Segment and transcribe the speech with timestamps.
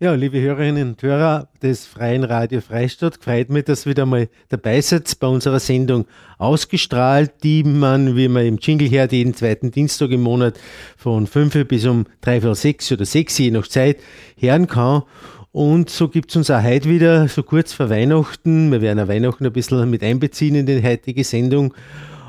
[0.00, 4.28] Ja, liebe Hörerinnen und Hörer des Freien Radio Freistadt, freut mich, dass ihr wieder mal
[4.48, 6.06] dabei seid bei unserer Sendung
[6.38, 10.54] ausgestrahlt, die man, wie man im Jingle hört, jeden zweiten Dienstag im Monat
[10.96, 13.96] von 5 bis um 3, 4, 6 oder 6, je nach Zeit,
[14.36, 15.02] hören kann.
[15.50, 19.08] Und so gibt es uns auch heute wieder, so kurz vor Weihnachten, wir werden auch
[19.08, 21.74] Weihnachten ein bisschen mit einbeziehen in die heutige Sendung,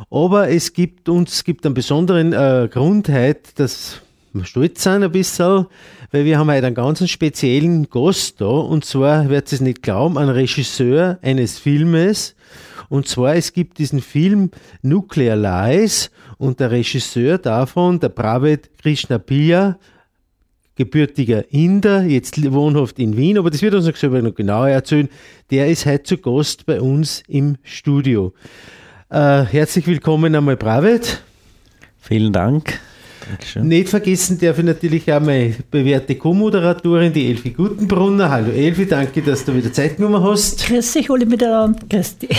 [0.09, 4.01] aber es gibt uns, gibt einen besonderen äh, Grund heute, dass
[4.33, 5.65] wir stolz sind ein bisschen,
[6.11, 10.17] weil wir haben heute einen ganz speziellen Gast da und zwar, ihr es nicht glauben,
[10.17, 12.35] ein Regisseur eines Filmes
[12.89, 14.51] und zwar es gibt diesen Film
[14.81, 19.77] Nuclear Lies und der Regisseur davon, der Pravet Krishnapilya,
[20.75, 25.09] gebürtiger Inder, jetzt wohnhaft in Wien, aber das wird uns noch noch genauer erzählen,
[25.51, 28.33] der ist heute zu Gast bei uns im Studio.
[29.09, 31.21] Äh, herzlich willkommen einmal Pravet.
[31.97, 32.79] Vielen Dank.
[33.30, 33.67] Dankeschön.
[33.67, 38.30] Nicht vergessen darf ich natürlich auch meine bewährte Co-Moderatorin, die Elfi Gutenbrunner.
[38.30, 40.66] Hallo Elfi, danke, dass du wieder Zeit genommen hast.
[40.66, 41.80] Grüß dich alle miteinander.
[41.88, 42.30] Grüß dich.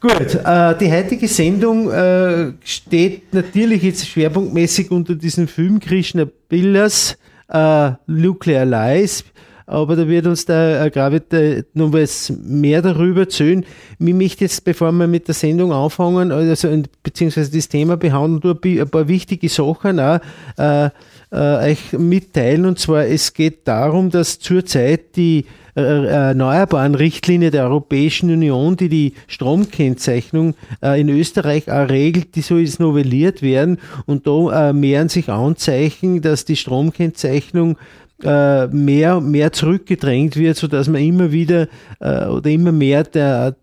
[0.00, 7.16] Gut, äh, die heutige Sendung äh, steht natürlich jetzt schwerpunktmäßig unter diesem Film Krishna Billas
[7.48, 9.24] äh, Nuclear Lies
[9.66, 11.32] aber da wird uns der Gravit
[11.74, 13.64] noch was mehr darüber erzählen.
[13.98, 18.88] Mich möchte jetzt, bevor wir mit der Sendung anfangen, also beziehungsweise das Thema behandeln, ein
[18.88, 20.20] paar wichtige Sachen auch,
[20.58, 20.90] äh,
[21.34, 22.66] äh, euch mitteilen.
[22.66, 28.88] Und zwar, es geht darum, dass zurzeit die äh, erneuerbaren Richtlinie der Europäischen Union, die
[28.88, 33.78] die Stromkennzeichnung äh, in Österreich auch regelt, die soll jetzt novelliert werden.
[34.06, 37.76] Und da äh, mehren sich Anzeichen, dass die Stromkennzeichnung
[38.22, 41.68] äh, mehr, mehr zurückgedrängt wird, sodass man immer wieder
[42.00, 43.56] äh, oder immer mehr der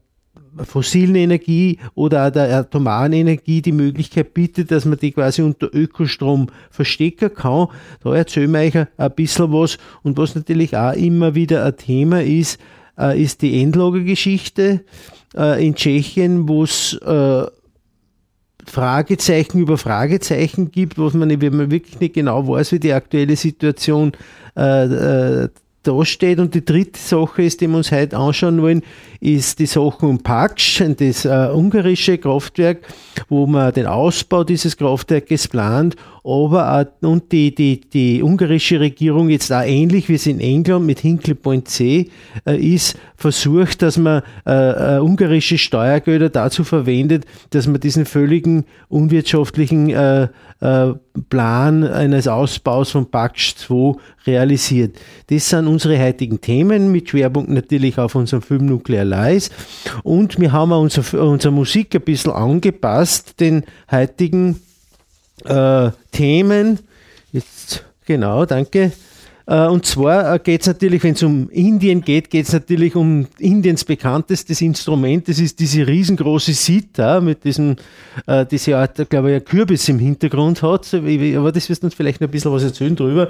[0.66, 5.74] fossilen Energie oder auch der atomaren Energie die Möglichkeit bietet, dass man die quasi unter
[5.74, 7.68] Ökostrom verstecken kann.
[8.04, 9.78] Da erzählen wir euch ein bisschen was.
[10.04, 12.60] Und was natürlich auch immer wieder ein Thema ist,
[12.98, 14.82] äh, ist die Endlagergeschichte
[15.36, 17.46] äh, in Tschechien, wo es äh,
[18.68, 23.36] Fragezeichen über Fragezeichen gibt, was man, wenn man wirklich nicht genau weiß, wie die aktuelle
[23.36, 24.12] Situation
[24.58, 25.50] äh, äh,
[25.84, 26.40] dasteht.
[26.40, 28.84] Und die dritte Sache ist, die wir uns heute anschauen wollen,
[29.22, 32.80] ist die Sache um Paksch, das äh, ungarische Kraftwerk,
[33.30, 39.30] wo man den Ausbau dieses Kraftwerkes plant, aber auch, und die, die, die ungarische Regierung
[39.30, 42.10] jetzt auch ähnlich wie es in England mit Hinkley Point C
[42.46, 48.66] äh, ist, versucht, dass man äh, äh, ungarische Steuergelder dazu verwendet, dass man diesen völligen
[48.90, 50.28] unwirtschaftlichen äh,
[50.62, 50.94] äh,
[51.30, 53.96] Plan eines Ausbaus von Paksch 2
[54.26, 54.98] realisiert.
[55.28, 59.50] Das sind unsere heutigen Themen mit Schwerpunkt natürlich auf unserem Film Nuclear Lies.
[60.04, 64.62] Und wir haben unsere, unsere Musik ein bisschen angepasst, den heutigen
[65.46, 66.80] äh, Themen.
[67.32, 68.92] Jetzt, genau, danke.
[69.52, 72.96] Äh, und zwar äh, geht es natürlich, wenn es um Indien geht, geht es natürlich
[72.96, 75.28] um Indiens bekanntestes Instrument.
[75.28, 77.76] Das ist diese riesengroße Sita mit diesem,
[78.28, 80.94] äh, diese Art, glaube ich, ein Kürbis im Hintergrund hat.
[80.94, 83.28] Aber das wirst du uns vielleicht noch ein bisschen was erzählen drüber.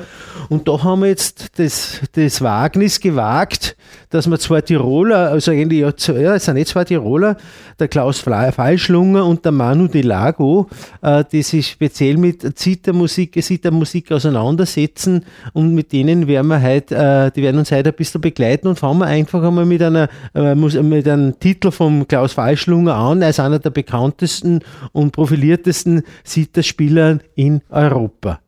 [0.49, 3.75] Und da haben wir jetzt das, das Wagnis gewagt,
[4.11, 7.35] dass wir zwei Tiroler, also eigentlich, ja, es sind nicht zwei Tiroler,
[7.79, 10.69] der Klaus Falschlunger und der Manu de Lago,
[11.01, 17.31] äh, die sich speziell mit Zittermusik, Zittermusik auseinandersetzen und mit denen werden wir heute, äh,
[17.31, 20.55] die werden uns heute ein bisschen begleiten und fangen wir einfach einmal mit einer, äh,
[20.55, 24.59] mit einem Titel vom Klaus Falschlunger an, als einer der bekanntesten
[24.91, 28.39] und profiliertesten Zitterspieler in Europa.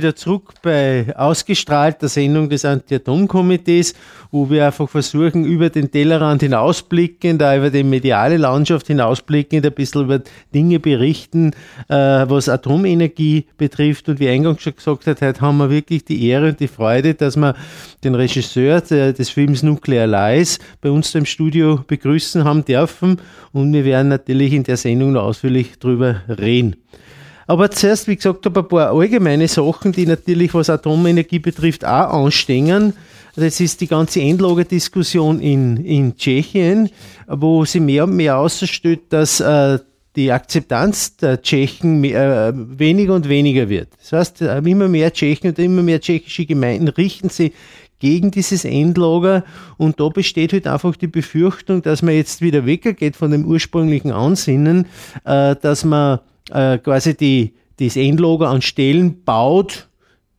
[0.00, 3.94] Wieder zurück bei ausgestrahlter Sendung des Anti-Atom-Komitees,
[4.30, 9.72] wo wir einfach versuchen, über den Tellerrand hinausblickend, da über die mediale Landschaft hinausblickend, ein
[9.72, 10.22] bisschen über
[10.54, 11.50] Dinge berichten,
[11.88, 14.08] äh, was Atomenergie betrifft.
[14.08, 17.12] Und wie eingangs schon gesagt hat, heute haben wir wirklich die Ehre und die Freude,
[17.12, 17.54] dass wir
[18.02, 23.20] den Regisseur des Films Nuclear Lies bei uns im Studio begrüßen haben dürfen.
[23.52, 26.76] Und wir werden natürlich in der Sendung noch ausführlich drüber reden.
[27.50, 32.24] Aber zuerst, wie gesagt, habe ein paar allgemeine Sachen, die natürlich, was Atomenergie betrifft, auch
[32.24, 32.92] anstehen.
[33.34, 36.90] Das ist die ganze Endlagerdiskussion in, in Tschechien,
[37.26, 39.80] wo sie mehr und mehr ausstellt, dass äh,
[40.14, 43.88] die Akzeptanz der Tschechen mehr, äh, weniger und weniger wird.
[43.98, 47.52] Das heißt, äh, immer mehr Tschechen und immer mehr tschechische Gemeinden richten sich
[47.98, 49.44] gegen dieses Endlager
[49.76, 54.12] und da besteht halt einfach die Befürchtung, dass man jetzt wieder weggeht von dem ursprünglichen
[54.12, 54.86] Ansinnen,
[55.24, 59.88] äh, dass man äh, quasi die, das Endlager an Stellen baut,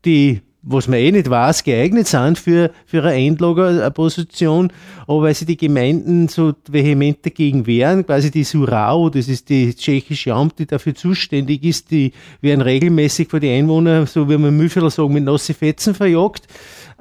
[0.06, 4.72] die was man eh nicht weiß, geeignet sind für, für eine Endlagerposition,
[5.08, 9.74] aber weil sich die Gemeinden so vehement dagegen wehren, quasi die Surau, das ist die
[9.74, 14.56] tschechische Amt, die dafür zuständig ist, die werden regelmäßig vor die Einwohner, so wie man
[14.56, 16.48] Müffeler sagen, mit nasse Fetzen verjagt.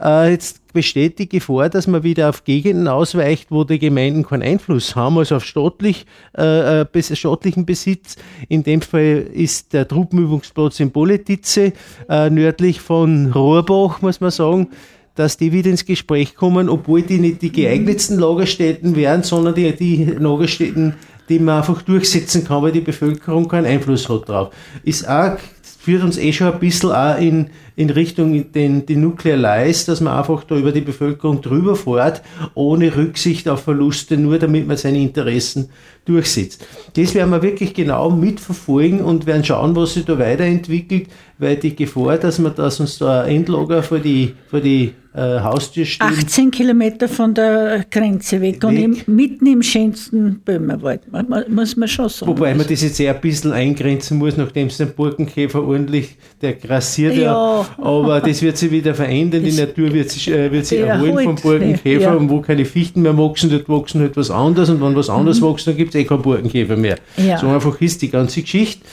[0.01, 4.43] Äh, jetzt besteht die Gefahr, dass man wieder auf Gegenden ausweicht, wo die Gemeinden keinen
[4.43, 8.17] Einfluss haben, also auf staatlich, äh, äh staatlichen Besitz.
[8.49, 11.73] In dem Fall ist der Truppenübungsplatz in Politice,
[12.09, 14.69] äh, nördlich von Rohrbach, muss man sagen,
[15.17, 19.75] dass die wieder ins Gespräch kommen, obwohl die nicht die geeignetsten Lagerstätten wären, sondern die,
[19.75, 20.95] die Lagerstätten,
[21.29, 24.51] die man einfach durchsetzen kann, weil die Bevölkerung keinen Einfluss hat drauf.
[24.83, 25.37] Ist auch
[25.81, 30.01] führt uns eh schon ein bisschen auch in, in Richtung den, die Nuclear Lies, dass
[30.01, 32.23] man einfach da über die Bevölkerung drüber fährt,
[32.55, 35.71] ohne Rücksicht auf Verluste, nur damit man seine Interessen
[36.05, 36.67] durchsetzt.
[36.95, 41.09] Das werden wir wirklich genau mitverfolgen und werden schauen, was sich da weiterentwickelt,
[41.39, 45.41] weil die Gefahr, dass man das uns da ein Endlager vor die, vor die äh,
[45.41, 46.07] Haustür steht.
[46.07, 48.65] 18 Kilometer von der Grenze weg, weg.
[48.65, 51.03] und im, mitten im schönsten Böhmerwald,
[51.49, 52.31] muss man schon sagen.
[52.31, 56.55] Wobei man das jetzt eher ein bisschen eingrenzen muss, nachdem es den Burgenkäfer ordentlich, der
[56.55, 60.67] grassiert ja, ja aber das wird sich wieder verändern, die Natur wird sich, äh, wird
[60.67, 62.15] sich erholen vom Burgenkäfer ja.
[62.15, 65.41] und wo keine Fichten mehr wachsen, dort wachsen halt was anderes und wenn was anderes
[65.41, 65.47] mhm.
[65.47, 66.97] wächst, dann gibt es eh keinen Burgenkäfer mehr.
[67.17, 67.39] Ja.
[67.39, 68.85] So einfach ist die ganze Geschichte.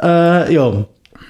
[0.00, 0.84] Äh, ja,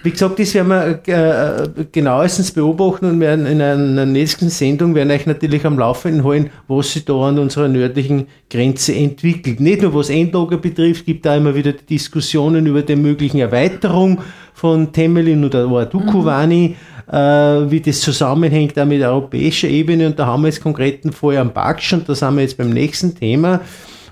[0.09, 5.11] wie gesagt, das werden wir äh, genauestens beobachten und werden in einer nächsten Sendung werden
[5.11, 9.61] euch natürlich am Laufenden halten, was sich da an unserer nördlichen Grenze entwickelt.
[9.61, 14.23] Nicht nur was Endlager betrifft, gibt da immer wieder Diskussionen über die möglichen Erweiterung
[14.55, 16.75] von Temelin oder Dukovani,
[17.07, 17.15] mhm.
[17.15, 20.07] äh, wie das zusammenhängt auch mit europäischer Ebene.
[20.07, 22.71] Und da haben wir jetzt konkreten Fall am Baksch und da sind wir jetzt beim
[22.71, 23.61] nächsten Thema.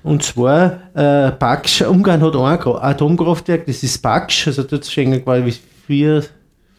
[0.03, 5.55] Und zwar, äh, Baksch, Ungarn hat ein Atomkraftwerk, das ist Baksch, also dort stehen quasi
[5.87, 6.25] vier,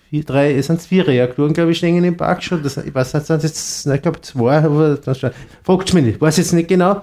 [0.10, 2.64] vier drei, es sind vier Reaktoren, glaube ich, stehen im Park schon.
[2.64, 4.98] Das, ich weiß nicht, sind jetzt, ich glaube zwei, aber
[5.64, 7.02] fragt mich nicht, ich weiß jetzt nicht genau.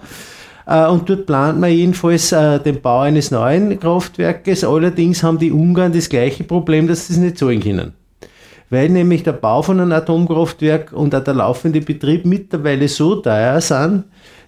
[0.66, 4.64] Uh, und dort plant man jedenfalls uh, den Bau eines neuen Kraftwerkes.
[4.64, 7.92] Allerdings haben die Ungarn das gleiche Problem, dass sie es nicht zahlen können.
[8.70, 13.60] Weil nämlich der Bau von einem Atomkraftwerk und auch der laufende Betrieb mittlerweile so teuer
[13.60, 14.04] sind,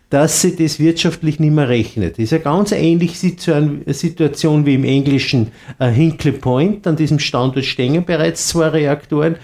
[0.08, 2.12] dass sie das wirtschaftlich nicht mehr rechnet.
[2.12, 5.48] Das ist eine ganz ähnliche Situation wie im englischen
[5.80, 6.86] äh, Hinkley Point.
[6.86, 9.36] An diesem Standort stehen bereits zwei Reaktoren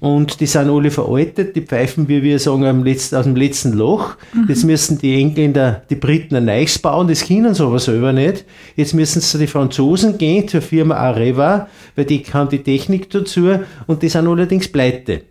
[0.00, 1.54] und die sind alle veraltet.
[1.54, 4.16] Die pfeifen, wie wir sagen, aus dem letzten Loch.
[4.32, 4.46] Mhm.
[4.48, 7.06] Jetzt müssen die Engländer, die Briten ein neues bauen.
[7.06, 8.44] Das können sie aber selber nicht.
[8.74, 13.50] Jetzt müssen sie die Franzosen gehen zur Firma Areva, weil die haben die Technik dazu
[13.86, 15.22] und die sind allerdings pleite.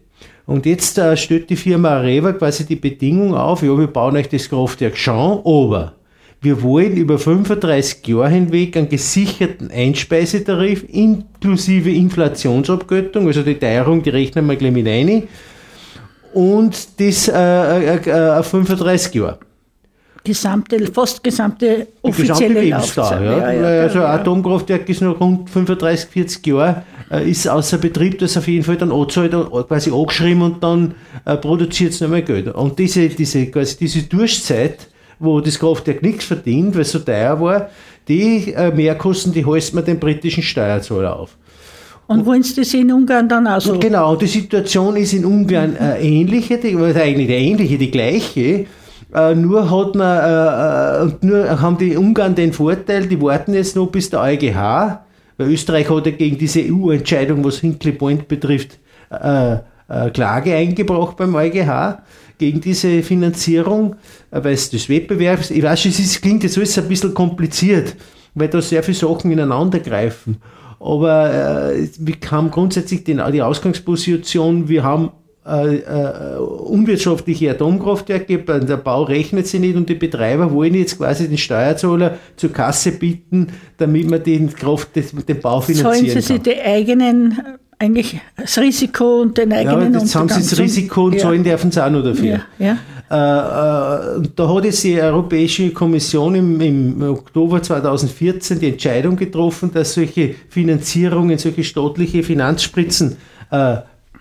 [0.47, 4.29] Und jetzt äh, stellt die Firma Areva quasi die Bedingung auf, ja, wir bauen euch
[4.29, 5.93] das Kraftwerk schon, aber
[6.39, 14.09] wir wollen über 35 Jahre hinweg einen gesicherten Einspeisetarif inklusive Inflationsabgöttung, also die Teuerung, die
[14.09, 15.23] rechnen wir gleich mit rein,
[16.33, 19.39] und das äh, äh, 35 äh, Jahre
[20.27, 23.21] gesamte, fast gesamte offizielle die gesamte Laufzeit.
[23.21, 23.37] Ja.
[23.37, 28.19] Ja, ja, also ein Atomkraftwerk ist noch rund 35, 40 Jahre, äh, ist außer Betrieb,
[28.19, 29.31] das auf jeden Fall dann anzahlt,
[29.67, 32.53] quasi angeschrieben und dann äh, produziert es nicht mehr Geld.
[32.53, 34.87] Und diese, diese, quasi diese Durchzeit,
[35.19, 37.69] wo das Kraftwerk nichts verdient, weil es so teuer war,
[38.07, 41.37] die äh, Mehrkosten, die heißt man den britischen Steuerzahler auf.
[42.07, 43.77] Und wollen Sie das in Ungarn dann auch so?
[43.77, 48.65] Genau, die Situation ist in Ungarn äh, ähnliche, die, also eigentlich die ähnliche, die gleiche.
[49.13, 53.75] Äh, nur hat man, äh, äh, nur haben die Ungarn den Vorteil, die warten jetzt
[53.75, 54.99] noch bis der EuGH,
[55.37, 59.57] weil Österreich hat ja gegen diese EU-Entscheidung, was Hinkley Point betrifft, äh,
[59.89, 61.99] äh, Klage eingebracht beim EuGH
[62.37, 63.95] gegen diese Finanzierung,
[64.29, 67.95] weil es des Wettbewerbs, ich weiß, es ist, klingt jetzt alles ein bisschen kompliziert,
[68.35, 70.37] weil da sehr viele Sachen ineinander greifen.
[70.79, 75.11] Aber äh, wir haben grundsätzlich den, die Ausgangsposition, wir haben
[75.47, 81.27] äh, äh, unwirtschaftliche Atomkraftwerke, der Bau rechnet sich nicht und die Betreiber wollen jetzt quasi
[81.27, 86.41] den Steuerzahler zur Kasse bieten, damit man den, Kraft, den Bau finanzieren Zahlen Sie sich
[86.41, 87.39] die eigenen
[87.79, 91.19] eigentlich das Risiko und den eigenen Ja, jetzt haben sie das Risiko und ja.
[91.19, 92.41] zahlen dürfen sie auch noch dafür.
[92.57, 92.77] Ja, ja.
[93.09, 99.71] Äh, äh, da hat jetzt die Europäische Kommission im, im, Oktober 2014 die Entscheidung getroffen,
[99.73, 103.15] dass solche Finanzierungen, solche staatliche Finanzspritzen
[103.51, 103.77] äh,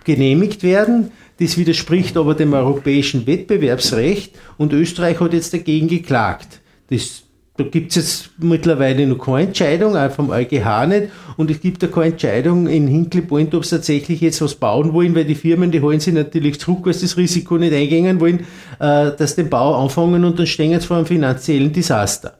[0.06, 1.10] genehmigt werden.
[1.38, 6.60] Das widerspricht aber dem europäischen Wettbewerbsrecht und Österreich hat jetzt dagegen geklagt.
[6.88, 7.26] Das
[7.58, 11.08] da gibt es jetzt mittlerweile noch keine Entscheidung, auch vom EuGH nicht.
[11.38, 14.92] Und es gibt da keine Entscheidung in Hinkley Point, ob sie tatsächlich jetzt was bauen
[14.92, 18.20] wollen, weil die Firmen, die holen sich natürlich zurück, weil sie das Risiko nicht eingehen
[18.20, 18.40] wollen,
[18.78, 22.36] äh, dass den Bau anfangen und dann stehen sie vor einem finanziellen Desaster.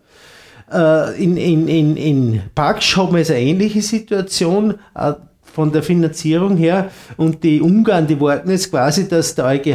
[0.70, 4.74] Äh, in, in, in, in Pax haben wir jetzt eine ähnliche Situation.
[4.94, 5.14] Äh,
[5.56, 6.90] von der Finanzierung her.
[7.16, 9.68] Und die Ungarn, die warten jetzt quasi, dass der EuGH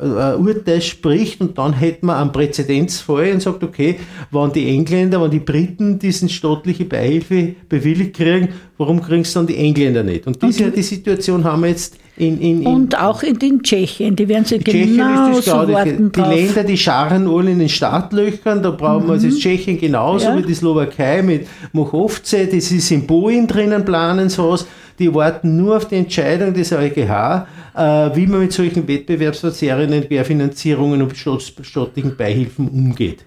[0.00, 3.98] äh, Urteil spricht und dann hätten wir einen Präzedenzfall und sagt, okay,
[4.30, 9.48] wenn die Engländer, wenn die Briten diesen staatliche Beihilfe bewilligt kriegen, warum kriegen es dann
[9.48, 10.24] die Engländer nicht?
[10.28, 10.74] Und diese okay.
[10.76, 14.44] die Situation haben wir jetzt in, in, in, und auch in den Tschechien, die werden
[14.44, 16.34] sie genau so warten Die drauf.
[16.34, 19.08] Länder, die scharren alle in den Startlöchern, da brauchen mhm.
[19.08, 20.36] wir also Tschechien genauso ja.
[20.36, 24.66] wie die Slowakei mit Mochovce, das ist in Boeing drinnen planen sowas
[24.98, 31.02] die warten nur auf die Entscheidung des EuGH, äh, wie man mit solchen wettbewerbsverzerrenden Querfinanzierungen
[31.02, 33.24] und staatlichen Beihilfen umgeht.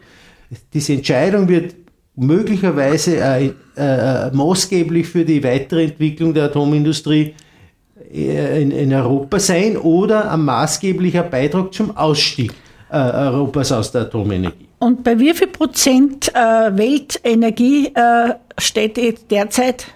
[0.73, 1.75] Diese Entscheidung wird
[2.15, 7.33] möglicherweise äh, äh, maßgeblich für die weitere Entwicklung der Atomindustrie
[8.11, 12.53] in, in, Europa sein oder ein maßgeblicher Beitrag zum Ausstieg
[12.89, 14.67] äh, Europas aus der Atomenergie.
[14.79, 17.91] Und bei wie viel Prozent äh, Weltenergie
[18.57, 19.87] steht derzeit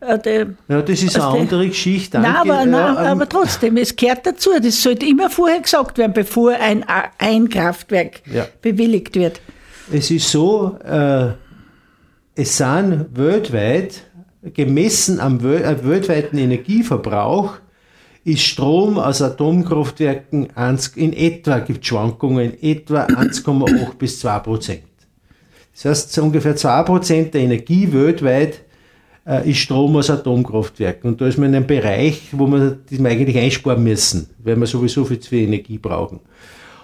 [0.00, 2.18] äh, ja, das ist eine andere Geschichte.
[2.18, 4.50] Nein, aber, nein, ähm, aber trotzdem, es gehört dazu.
[4.62, 6.84] Das sollte immer vorher gesagt werden, bevor ein,
[7.18, 8.46] ein Kraftwerk ja.
[8.60, 9.40] bewilligt wird.
[9.90, 11.28] Es ist so, äh,
[12.34, 14.02] es sind weltweit,
[14.54, 17.58] gemessen am äh, weltweiten Energieverbrauch,
[18.24, 20.48] ist Strom aus Atomkraftwerken
[20.96, 24.82] in etwa, gibt Schwankungen, etwa 1,8 bis 2 Prozent.
[25.72, 28.62] Das heißt, so ungefähr 2 Prozent der Energie weltweit
[29.26, 31.10] äh, ist Strom aus Atomkraftwerken.
[31.10, 35.04] Und da ist man in einem Bereich, wo das eigentlich einsparen müssen, weil wir sowieso
[35.04, 36.20] viel zu viel Energie brauchen.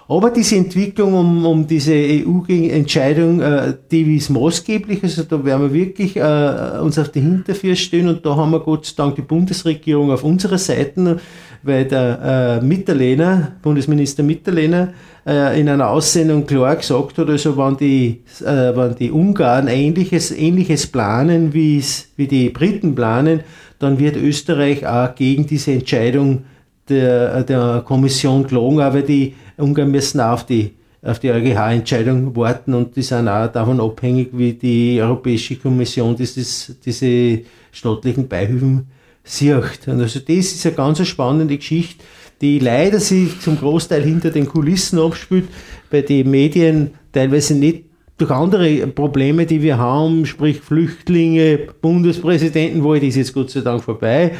[0.08, 5.02] Aber diese Entwicklung um, um diese EU-Entscheidung, äh, die ist maßgeblich.
[5.02, 8.60] Also da werden wir wirklich äh, uns auf die Hinterfüße stehen und da haben wir
[8.60, 11.18] Gott sei Dank die Bundesregierung auf unserer Seite,
[11.62, 14.92] weil der äh, Mitterlehner, Bundesminister Mitterlehner,
[15.26, 20.32] äh, in einer Aussendung klar gesagt hat, also wenn die, äh, wenn die Ungarn ähnliches,
[20.32, 21.82] ähnliches planen, wie
[22.18, 23.40] die Briten planen,
[23.78, 26.44] dann wird Österreich auch gegen diese Entscheidung
[26.88, 32.74] der, der Kommission klagen, aber die Ungarn müssen auch auf die auf die EuGH-Entscheidung warten
[32.74, 37.40] und die sind auch davon abhängig, wie die Europäische Kommission dieses, diese
[37.72, 38.86] staatlichen Beihilfen
[39.24, 39.86] sieht.
[39.86, 42.04] Und also das ist eine ganz spannende Geschichte,
[42.40, 45.48] die leider sich zum Großteil hinter den Kulissen abspielt,
[45.90, 47.84] bei den Medien teilweise nicht
[48.22, 53.82] durch andere Probleme, die wir haben, sprich Flüchtlinge, Bundespräsidenten, wo ist jetzt Gott sei Dank
[53.82, 54.32] vorbei,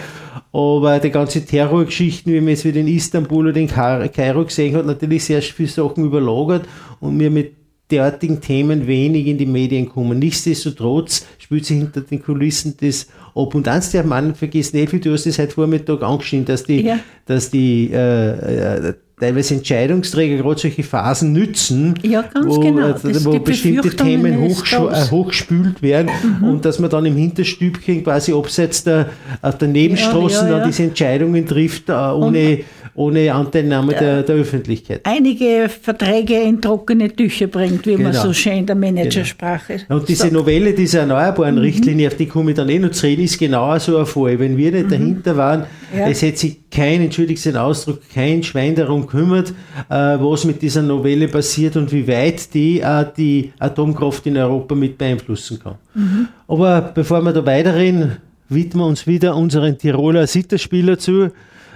[0.53, 4.87] aber die ganze Terrorgeschichten, wie man jetzt wieder in Istanbul oder in Kairo gesehen hat,
[4.87, 6.69] natürlich sehr viele Sachen überlagert
[7.01, 7.55] und wir mit
[7.91, 10.21] derartigen Themen wenig in die Medien kommen.
[10.21, 13.55] Nichtsdestotrotz spielt sich hinter den Kulissen das ab.
[13.55, 16.99] Und eins darf man vergessen, Elfi, du hast es heute Vormittag angeschnitten, dass die, ja.
[17.27, 22.89] dass die äh, äh, teilweise Entscheidungsträger gerade solche Phasen nützen, ja, wo, genau.
[22.89, 26.11] äh, wo bestimmte Themen äh, hochgespült werden
[26.41, 26.49] mhm.
[26.49, 29.11] und dass man dann im Hinterstübchen quasi abseits der,
[29.43, 32.61] der Nebenstraßen ja, ja, dann diese Entscheidungen trifft, äh, ohne,
[32.95, 35.01] ohne Anteilnahme der, der, Öffentlichkeit.
[35.05, 38.11] Einige Verträge in trockene Tücher bringt, wie genau.
[38.11, 40.01] man so schön in der Managersprache genau.
[40.01, 40.33] Und diese sagt.
[40.33, 41.63] Novelle dieser erneuerbaren mhm.
[41.63, 44.39] Richtlinie, auf die komme ich dann eh noch zu reden, ist genau so ein Fall.
[44.39, 44.91] Wenn wir nicht mhm.
[44.91, 49.51] dahinter waren, es hätte sich kein, entschuldigt den Ausdruck, kein Schwein darum kümmert,
[49.89, 54.75] äh, was mit dieser Novelle passiert und wie weit die äh, die Atomkraft in Europa
[54.75, 55.75] mit beeinflussen kann.
[55.95, 56.29] Mhm.
[56.49, 58.17] Aber bevor wir da weiterreden,
[58.49, 61.31] widmen wir uns wieder unseren Tiroler Sitterspieler zu,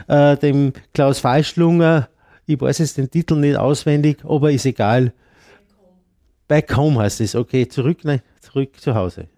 [0.08, 2.08] äh, dem Klaus Falschlunger.
[2.46, 5.12] Ich weiß jetzt den Titel nicht auswendig, aber ist egal.
[6.48, 7.34] Back home heißt es.
[7.34, 9.28] Okay, zurück, nein, zurück zu Hause.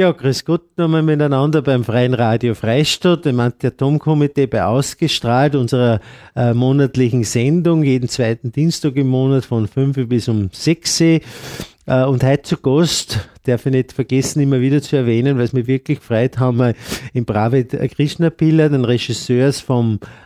[0.00, 6.00] Ja, grüß Gott nochmal miteinander beim Freien Radio Freistadt, dem Anti-Atom-Komitee bei Ausgestrahlt, unserer
[6.34, 11.20] äh, monatlichen Sendung, jeden zweiten Dienstag im Monat von 5 bis um 6 Uhr.
[11.86, 15.52] Äh, und heute zu Gast, darf ich nicht vergessen, immer wieder zu erwähnen, weil es
[15.52, 16.74] mich wirklich freut, haben wir
[17.14, 19.50] im Pravid Krishna Pilla, den Regisseur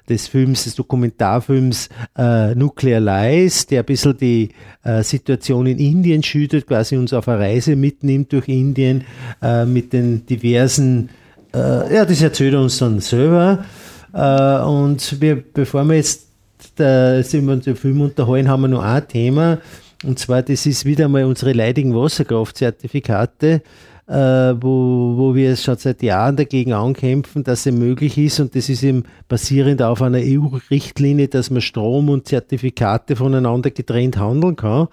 [0.09, 1.89] des Films, des Dokumentarfilms
[2.19, 4.51] äh, Nuclear Lies, der ein bisschen die
[4.83, 9.05] äh, Situation in Indien schüttet, quasi uns auf eine Reise mitnimmt durch Indien
[9.41, 11.11] äh, mit den diversen,
[11.55, 13.65] äh, ja, das erzählt er uns dann selber.
[14.13, 16.29] Äh, und wir, bevor wir jetzt
[16.77, 19.59] da, sind wir uns den Film unterhalten, haben wir noch ein Thema,
[20.07, 23.63] und zwar, das ist wieder mal unsere leidigen Wasserkraftzertifikate,
[24.07, 28.41] äh, wo, wo wir schon seit Jahren dagegen ankämpfen, dass es möglich ist.
[28.41, 34.19] Und das ist eben basierend auf einer EU-Richtlinie, dass man Strom und Zertifikate voneinander getrennt
[34.19, 34.89] handeln kann.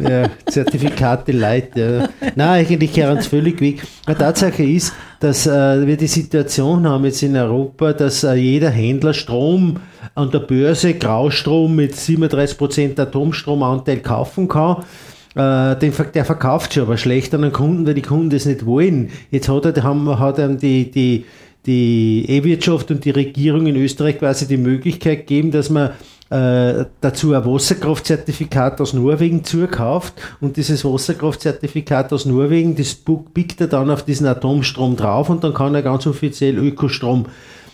[0.00, 1.76] Ja, Zertifikate Light.
[1.76, 2.08] Ja.
[2.34, 3.82] Nein, eigentlich kehren es völlig weg.
[4.08, 8.70] Die Tatsache ist, dass äh, wir die Situation haben jetzt in Europa, dass äh, jeder
[8.70, 9.78] Händler Strom
[10.14, 14.84] an der Börse Graustrom mit 37% Atomstromanteil kaufen kann.
[15.34, 18.66] Äh, den, der verkauft schon aber schlecht an den Kunden, weil die Kunden das nicht
[18.66, 19.10] wollen.
[19.30, 21.24] Jetzt hat er, haben, hat er die, die,
[21.66, 25.90] die E-Wirtschaft und die Regierung in Österreich quasi die Möglichkeit gegeben, dass man
[26.30, 32.96] äh, dazu ein Wasserkraftzertifikat aus Norwegen zukauft und dieses Wasserkraftzertifikat aus Norwegen, das
[33.32, 37.26] biegt er dann auf diesen Atomstrom drauf und dann kann er ganz offiziell Ökostrom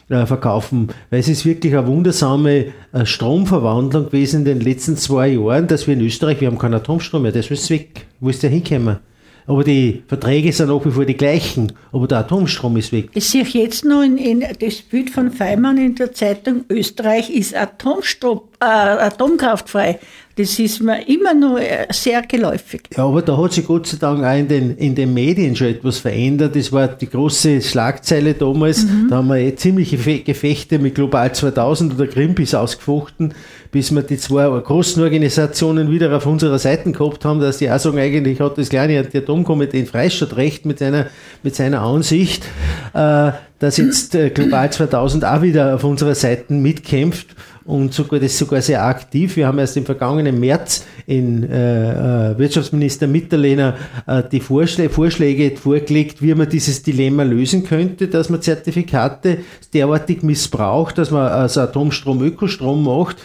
[0.09, 5.29] äh, verkaufen, weil es ist wirklich eine wundersame äh, Stromverwandlung gewesen in den letzten zwei
[5.29, 8.07] Jahren, dass wir in Österreich, wir haben keinen Atomstrom mehr, das ist weg.
[8.21, 8.99] Wo ist der hinkommen?
[9.47, 13.11] Aber die Verträge sind nach wie vor die gleichen, aber der Atomstrom ist weg.
[13.13, 17.55] Ich sehe jetzt noch in, in das Bild von Feimann in der Zeitung, Österreich ist
[17.55, 19.99] Atomstrom, äh, atomkraftfrei.
[20.37, 22.83] Das ist mir immer noch äh, sehr geläufig.
[22.97, 25.69] Ja, aber da hat sich Gott sei Dank auch in den, in den Medien schon
[25.69, 26.57] etwas verändert.
[26.57, 28.85] Das war die große Schlagzeile damals.
[28.85, 29.09] Mhm.
[29.11, 33.35] Da haben wir eh ziemliche Gefechte mit Global 2000 oder Greenpeace ausgefochten,
[33.75, 37.81] bis wir die zwei großen Organisationen wieder auf unserer Seite gehabt haben, dass die auch
[37.81, 41.07] sagen, eigentlich hat das kleine Atomkomitee in Freistadt recht mit seiner,
[41.43, 42.45] mit seiner Ansicht,
[42.93, 48.33] äh, dass jetzt äh, Global 2000 auch wieder auf unserer Seite mitkämpft und sogar das
[48.33, 49.37] ist sogar sehr aktiv.
[49.37, 53.75] Wir haben erst im vergangenen März in äh, äh, Wirtschaftsminister Mitterlehner
[54.07, 59.39] äh, die Vorschläge, Vorschläge vorgelegt, wie man dieses Dilemma lösen könnte, dass man Zertifikate
[59.73, 63.17] derartig missbraucht, dass man also Atomstrom Ökostrom macht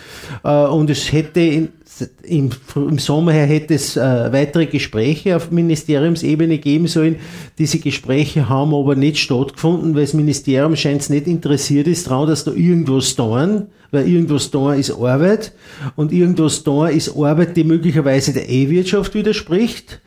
[0.43, 1.69] äh, und es hätte in,
[2.23, 2.51] im,
[2.97, 7.17] Sommer her hätte es äh, weitere Gespräche auf Ministeriumsebene geben sollen.
[7.57, 12.29] Diese Gespräche haben aber nicht stattgefunden, weil das Ministerium scheint es nicht interessiert ist daran,
[12.29, 15.51] dass da irgendwas tun, weil irgendwas da ist Arbeit
[15.95, 20.01] und irgendwas da ist Arbeit, die möglicherweise der E-Wirtschaft widerspricht.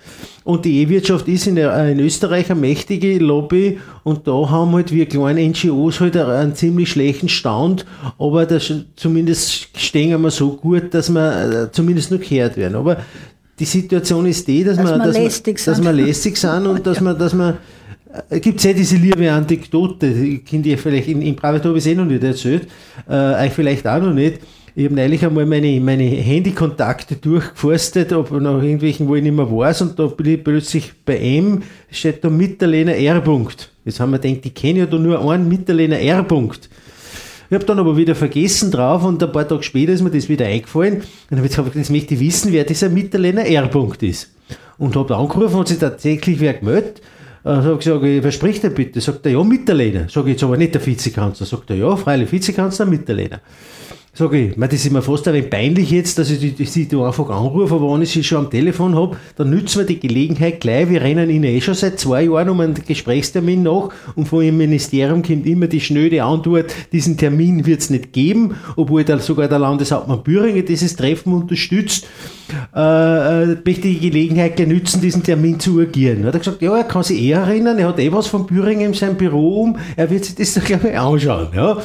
[0.44, 4.90] Und die E-Wirtschaft ist in, der, in Österreich eine mächtige Lobby und da haben halt
[4.92, 7.86] wir kleine NGOs halt einen ziemlich schlechten Stand,
[8.18, 12.74] aber das, zumindest stehen wir so gut, dass wir äh, zumindest noch gehört werden.
[12.74, 12.96] Aber
[13.58, 16.86] die Situation ist die, dass, dass wir, dass, lästig wir, dass wir lästig sind und
[16.86, 17.54] dass wir, dass äh,
[18.40, 21.86] gibt es ja diese liebe Anekdote, die könnt ihr vielleicht in, in Private habe ich
[21.86, 22.68] eh noch nicht erzählt,
[23.08, 24.40] äh, euch vielleicht auch noch nicht.
[24.74, 29.50] Ich habe neulich einmal meine, meine Handykontakte durchgeforstet, ob noch irgendwelchen, wo ich nicht mehr
[29.50, 33.22] weiß, und da ich plötzlich bei M, steht da Mitterlehner R.
[33.22, 33.68] -Punkt.
[33.84, 36.26] Jetzt haben wir gedacht, ich kenne ja da nur einen Mitterlehner R.
[36.26, 36.70] -Punkt.
[37.50, 40.30] Ich habe dann aber wieder vergessen drauf und ein paar Tage später ist mir das
[40.30, 40.94] wieder eingefallen.
[40.94, 43.70] Und dann habe ich jetzt möchte ich wissen, wer dieser Mitterlehner R.
[43.70, 44.32] -Punkt ist.
[44.78, 47.02] Und habe angerufen und sich tatsächlich wer gemeldet.
[47.44, 49.00] Äh, sag, sag ich, wer spricht denn bitte?
[49.00, 50.06] Sagt er, ja, Mitterlehner.
[50.08, 51.46] Sag ich, jetzt aber nicht der Vizekanzler.
[51.46, 53.40] Sagt er, ja, freilich, Vizekanzler, Mitterlehner.
[54.14, 56.96] Sag ich, das ist mir fast ein wenig peinlich jetzt, dass ich die, die, die
[56.96, 60.60] einfach anrufe, aber wenn ich sie schon am Telefon habe, dann nützen wir die Gelegenheit
[60.60, 60.90] gleich.
[60.90, 64.58] Wir rennen ihnen eh schon seit zwei Jahren um einen Gesprächstermin nach und von ihrem
[64.58, 69.48] Ministerium kommt immer die schnöde Antwort, diesen Termin wird es nicht geben, obwohl da sogar
[69.48, 72.06] der Landeshauptmann Büringer dieses Treffen unterstützt.
[72.74, 76.24] Äh, äh, möchte die Gelegenheit nützen, diesen Termin zu agieren.
[76.24, 78.86] Hat er gesagt, ja, er kann sich eher erinnern, er hat eh was von Büringer
[78.86, 81.48] in seinem Büro um, er wird sich das gleich mal anschauen.
[81.54, 81.78] Ja.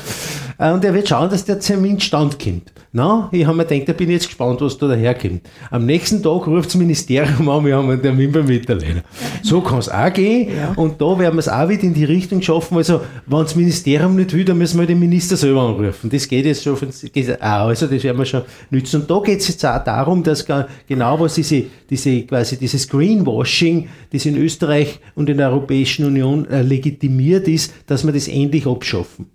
[0.57, 2.71] Äh, und er wird schauen, dass der Termin standkommt.
[2.93, 5.41] Na, ich habe mir gedacht, da bin ich jetzt gespannt, was da daherkommt.
[5.69, 9.01] Am nächsten Tag ruft das Ministerium an, wir haben einen Termin beim Mitterlehner.
[9.43, 10.49] So kann es auch gehen.
[10.55, 10.73] Ja.
[10.75, 12.77] Und da werden wir es auch wieder in die Richtung schaffen.
[12.77, 16.09] Also, wenn das Ministerium nicht will, dann müssen wir den Minister selber anrufen.
[16.09, 16.75] Das geht jetzt schon
[17.13, 17.67] geht auch.
[17.67, 19.01] Also, das werden wir schon nützen.
[19.01, 20.45] Und da geht es jetzt auch darum, dass
[20.87, 26.47] genau was diese, diese, quasi dieses Greenwashing, das in Österreich und in der Europäischen Union
[26.49, 29.27] äh, legitimiert ist, dass wir das endlich abschaffen.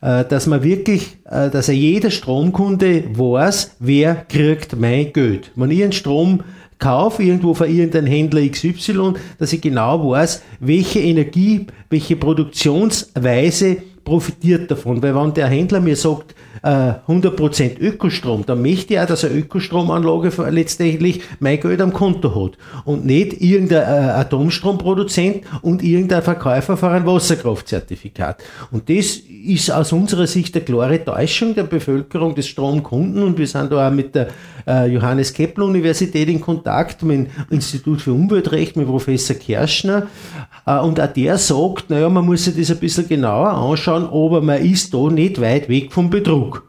[0.00, 5.52] Äh, dass man wirklich, äh, dass er jeder Stromkunde weiß, wer kriegt mein Geld.
[5.54, 6.42] Wenn ich einen Strom
[6.78, 14.70] kaufe, irgendwo von irgendeinem Händler XY, dass ich genau weiß, welche Energie, welche Produktionsweise profitiert
[14.70, 15.02] davon.
[15.02, 19.34] Weil wenn der Händler mir sagt, 100% äh, Ökostrom, dann möchte ich auch, dass eine
[19.34, 26.76] Ökostromanlage letztendlich mein Geld am Konto hat und nicht irgendein äh, Atomstromproduzent und irgendein Verkäufer
[26.76, 28.42] für ein Wasserkraftzertifikat.
[28.70, 33.46] Und das ist aus unserer Sicht eine klare Täuschung der Bevölkerung des Stromkunden und wir
[33.46, 34.28] sind da auch mit der
[34.66, 40.06] äh, Johannes Kepler Universität in Kontakt, mit dem Institut für Umweltrecht, mit Professor Kerschner
[40.64, 44.64] und auch der sagt, naja, man muss sich das ein bisschen genauer anschauen, aber man
[44.64, 46.66] ist da nicht weit weg vom Betrug.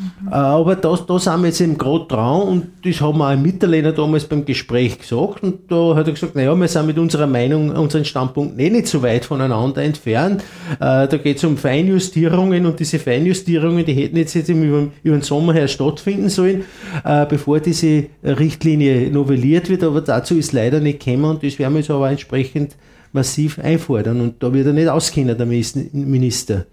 [0.00, 0.28] Mhm.
[0.32, 3.42] Aber das, da sind wir jetzt eben gerade dran und das haben wir auch im
[3.42, 7.26] Mitterlehner damals beim Gespräch gesagt und da hat er gesagt, naja, wir sind mit unserer
[7.26, 10.42] Meinung, unseren Standpunkt eh nicht so weit voneinander entfernt.
[10.74, 15.16] Äh, da geht es um Feinjustierungen und diese Feinjustierungen, die hätten jetzt, jetzt über, über
[15.16, 16.64] den Sommer her stattfinden sollen,
[17.04, 21.74] äh, bevor diese Richtlinie novelliert wird, aber dazu ist leider nicht gekommen und das werden
[21.74, 22.74] wir jetzt aber entsprechend
[23.12, 24.20] massiv einfordern.
[24.20, 26.66] Und da wird er nicht auskennen, der Minister.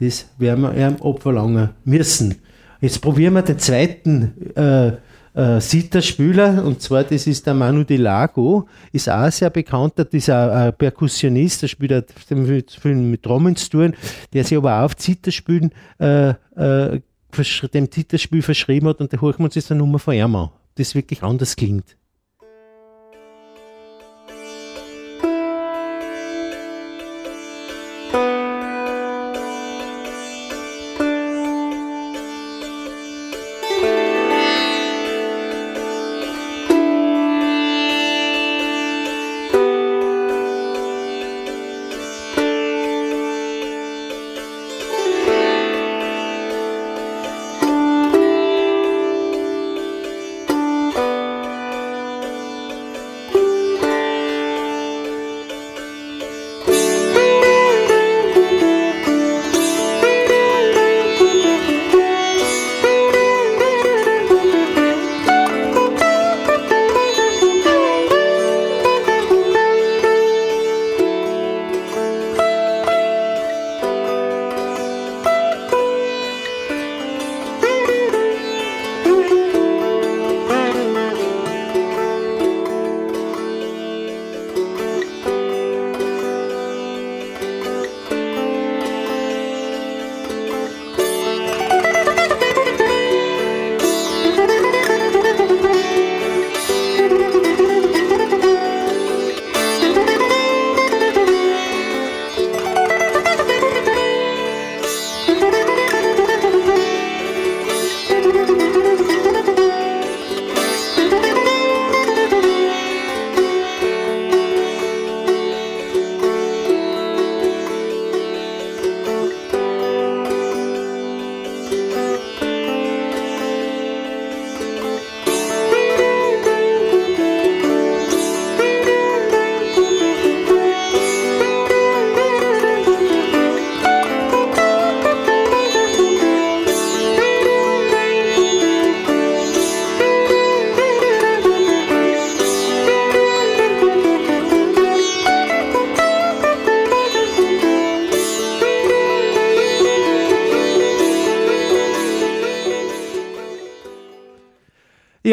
[0.00, 2.36] Das werden wir ihm abverlangen müssen.
[2.80, 4.92] Jetzt probieren wir den zweiten äh,
[5.34, 10.08] äh, Sitterspieler, und zwar das ist der Manu Di Lago, ist auch sehr bekannt, das
[10.12, 13.94] ist ein, Perkussionist, der spielt mit, mit Trommelsturen,
[14.32, 17.00] der sich aber auch auf Zitterspielen äh, äh,
[17.72, 19.00] dem Zitterspiel verschrieben hat.
[19.00, 21.96] Und da holen wir uns jetzt eine Nummer von ihm an, das wirklich anders klingt.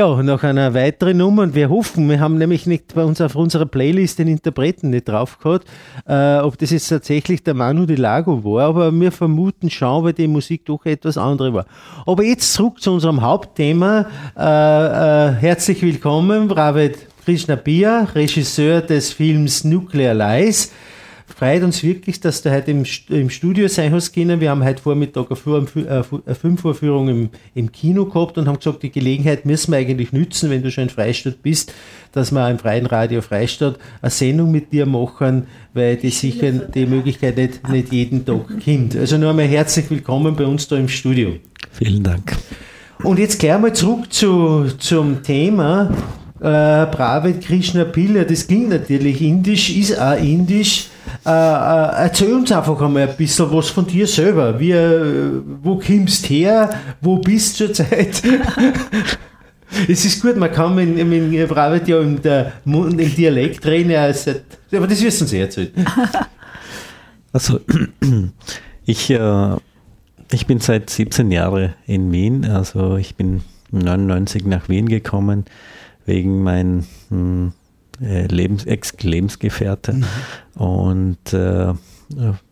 [0.01, 3.35] Ja, noch eine weitere Nummer und wir hoffen, wir haben nämlich nicht bei uns auf
[3.35, 5.67] unserer Playlist den Interpreten nicht drauf gehabt,
[6.07, 10.13] äh, ob das jetzt tatsächlich der Manu Di Lago war, aber wir vermuten schon, weil
[10.13, 11.65] die Musik doch etwas andere war.
[12.07, 14.07] Aber jetzt zurück zu unserem Hauptthema.
[14.35, 20.71] Äh, äh, herzlich willkommen, Ravet Krishna Pia, Regisseur des Films Nuclear Lies
[21.34, 24.39] freut uns wirklich, dass du heute im, im Studio sein hast können.
[24.39, 25.67] Wir haben heute Vormittag eine,
[26.26, 30.50] eine Filmvorführung im, im Kino gehabt und haben gesagt, die Gelegenheit müssen wir eigentlich nützen,
[30.50, 31.74] wenn du schon in Freistadt bist,
[32.12, 36.86] dass wir im Freien Radio Freistadt eine Sendung mit dir machen, weil die sicher die
[36.86, 38.96] Möglichkeit nicht, nicht jeden Tag kommt.
[38.96, 41.36] Also nur einmal herzlich willkommen bei uns da im Studio.
[41.72, 42.36] Vielen Dank.
[43.04, 45.89] Und jetzt gleich mal zurück zu, zum Thema.
[46.39, 50.90] Äh, Pravet Krishna Pilla, das klingt natürlich indisch, ist auch indisch.
[51.26, 54.60] Äh, äh, erzähl uns einfach einmal ein bisschen was von dir selber.
[54.60, 56.69] Wie, äh, wo kommst her?
[57.02, 58.21] Wo bist du zurzeit?
[59.88, 64.88] es ist gut, man kann mit, mit Pravet ja im, der, im Dialekt reden, aber
[64.88, 65.60] das wissen Sie jetzt.
[67.34, 67.62] Also,
[68.86, 69.56] ich, äh,
[70.34, 75.45] ich bin seit 17 Jahren in Wien, also ich bin 99 nach Wien gekommen
[76.06, 77.54] wegen meinem hm,
[78.01, 79.93] äh, Lebens Ex-Lebensgefährte.
[79.93, 80.05] Mhm.
[80.55, 81.73] Und äh,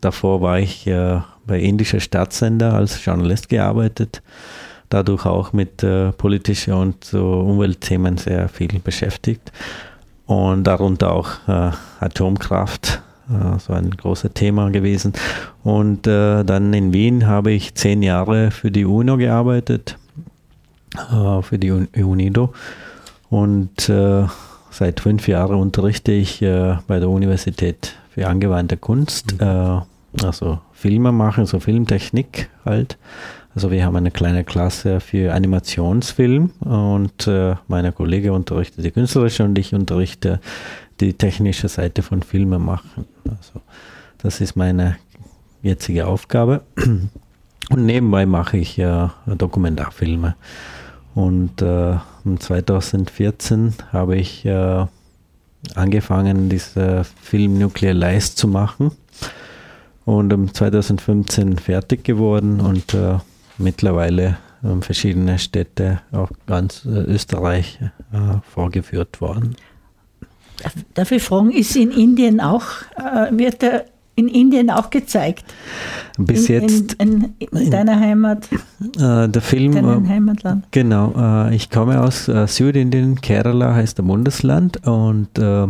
[0.00, 4.22] davor war ich äh, bei indischer Staatssender als Journalist gearbeitet,
[4.88, 9.52] dadurch auch mit äh, politischen und so Umweltthemen sehr viel beschäftigt
[10.26, 15.12] und darunter auch äh, Atomkraft äh, so ein großes Thema gewesen.
[15.62, 19.98] Und dann in Wien habe ich zehn Jahre für die UNO gearbeitet,
[20.96, 22.54] für die UNIDO.
[23.28, 24.24] Und äh,
[24.70, 29.46] seit fünf Jahren unterrichte ich äh, bei der Universität für angewandte Kunst, mhm.
[29.46, 32.98] Äh, also Filme machen, so Filmtechnik halt.
[33.54, 39.44] Also wir haben eine kleine Klasse für Animationsfilm und äh, meine Kollege unterrichtet die künstlerische
[39.44, 40.40] und ich unterrichte
[41.00, 43.06] die technische Seite von Filmen machen.
[43.24, 43.60] Also
[44.18, 44.96] das ist meine
[45.62, 46.62] jetzige Aufgabe.
[47.70, 50.34] Und nebenbei mache ich ja Dokumentarfilme.
[51.14, 51.96] Und äh,
[52.38, 54.86] 2014 habe ich äh,
[55.74, 58.92] angefangen, diesen Film Nuclear Lies zu machen.
[60.04, 63.18] Und um 2015 fertig geworden und äh,
[63.58, 67.78] mittlerweile in verschiedene Städte, auch ganz äh, Österreich,
[68.12, 69.56] äh, vorgeführt worden.
[70.94, 73.86] Darf ich fragen, ist in Indien auch, äh, wird er
[74.20, 75.44] in Indien auch gezeigt?
[76.18, 76.92] Bis in, jetzt.
[76.94, 78.48] In, in, in deiner Heimat?
[78.98, 79.72] Äh, der Film.
[79.72, 80.66] Deinem äh, Heimatland?
[80.70, 81.12] Genau.
[81.16, 85.66] Äh, ich komme aus äh, Südindien, Kerala heißt der Bundesland und äh,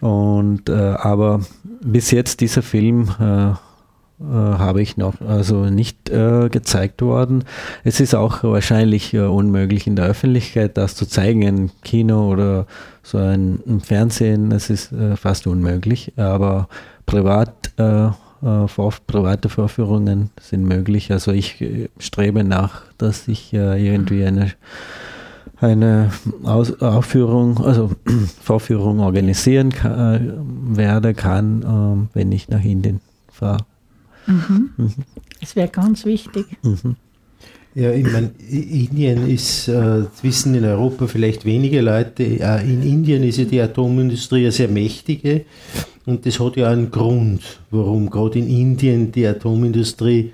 [0.00, 1.40] Und aber
[1.80, 3.52] bis jetzt dieser Film äh,
[4.20, 7.44] habe ich noch also nicht äh, gezeigt worden.
[7.82, 12.66] Es ist auch wahrscheinlich äh, unmöglich in der Öffentlichkeit das zu zeigen, im Kino oder
[13.02, 14.52] so ein, im Fernsehen.
[14.52, 16.68] Es ist äh, fast unmöglich, aber
[17.06, 21.10] privat äh, äh, vor, private Vorführungen sind möglich.
[21.10, 21.64] Also ich
[21.98, 24.52] strebe nach, dass ich irgendwie eine
[25.60, 26.10] eine
[26.42, 27.90] Aus Aufführung, also
[28.42, 33.00] Vorführung organisieren kann, werde kann, wenn ich nach Indien
[33.30, 33.64] fahre.
[34.26, 34.70] Mhm.
[35.40, 36.46] Das wäre ganz wichtig.
[36.62, 36.96] Mhm.
[37.74, 43.24] Ja, ich meine, Indien ist, äh, wissen in Europa vielleicht wenige Leute, äh, in Indien
[43.24, 45.44] ist ja die Atomindustrie eine sehr mächtige
[46.06, 50.32] und das hat ja einen Grund, warum gerade in Indien die Atomindustrie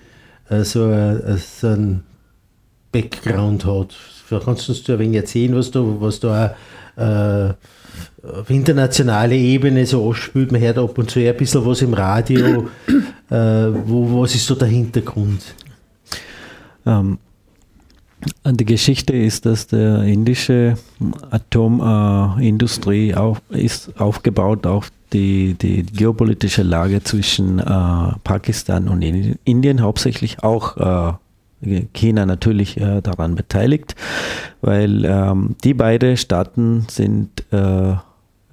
[0.50, 2.03] äh, so, äh, so einen
[2.92, 3.96] Background hat.
[4.29, 6.57] Kannst du uns ein wenig erzählen, was da, was da
[6.96, 7.55] äh,
[8.26, 10.53] auf internationaler Ebene so ausspielt?
[10.53, 12.68] Man hört ab und zu ein bisschen was im Radio.
[13.30, 15.54] Äh, wo, was ist so der Hintergrund?
[16.84, 17.18] Ähm,
[18.44, 20.76] die Geschichte ist, dass der indische
[21.30, 27.64] Atomindustrie äh, auf, ist aufgebaut auf die, die geopolitische Lage zwischen äh,
[28.24, 31.12] Pakistan und Indien, hauptsächlich auch äh,
[31.92, 33.94] China natürlich äh, daran beteiligt,
[34.60, 37.94] weil ähm, die beiden Staaten sind äh,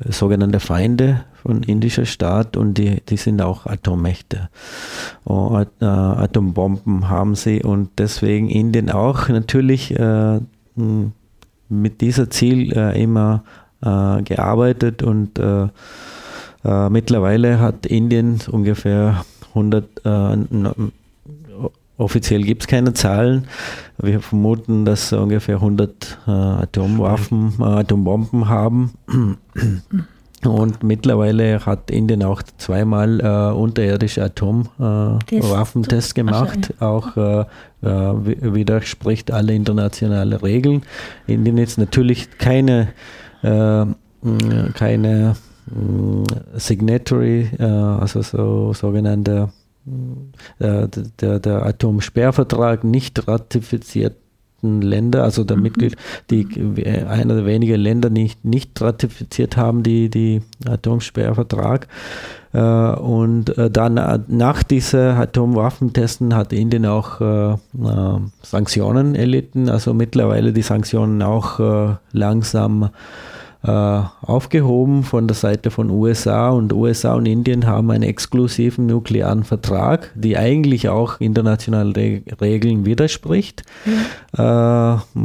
[0.10, 4.50] sogenannte Feinde von indischer Staat und die, die sind auch Atommächte.
[5.24, 10.40] Und, äh, Atombomben haben sie und deswegen Indien auch natürlich äh,
[11.70, 13.46] mit dieser Ziel äh, immer
[13.82, 15.68] äh, gearbeitet und äh,
[16.66, 19.86] äh, mittlerweile hat Indien ungefähr 100
[22.00, 23.48] Offiziell gibt es keine Zahlen.
[23.98, 28.92] Wir vermuten, dass ungefähr 100 äh, Atomwaffen, Atombomben haben.
[30.46, 36.76] Und mittlerweile hat Indien auch zweimal äh, unterirdische Atomwaffentests äh, gemacht.
[36.80, 37.42] Auch äh,
[37.82, 40.84] äh widerspricht alle internationalen Regeln.
[41.26, 42.90] Indien ist natürlich keine,
[43.42, 43.86] äh,
[44.74, 45.36] keine
[46.56, 49.50] Signatory, äh, also so sogenannte
[50.60, 50.90] der,
[51.22, 54.18] der, der Atomsperrvertrag nicht ratifiziert
[54.62, 55.64] Länder, also der mhm.
[55.64, 55.96] Mitglied,
[56.30, 56.48] die
[56.86, 61.88] einer der wenigen Länder nicht, nicht ratifiziert haben, die, die Atomsperrvertrag.
[62.54, 67.56] Äh, und äh, dann nach diesen Atomwaffentesten hat Indien auch äh,
[68.42, 71.60] Sanktionen erlitten, also mittlerweile die Sanktionen auch
[72.12, 72.88] langsam äh,
[73.68, 80.12] aufgehoben von der Seite von USA und USA und Indien haben einen exklusiven nuklearen Vertrag,
[80.16, 83.64] die eigentlich auch internationalen Re Regeln widerspricht.
[83.86, 83.92] Mhm.
[84.38, 84.42] Äh,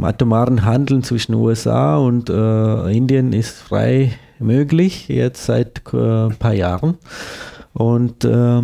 [0.05, 6.53] atomaren Handeln zwischen USA und äh, Indien ist frei möglich, jetzt seit ein äh, paar
[6.53, 6.97] Jahren.
[7.73, 8.61] Und äh,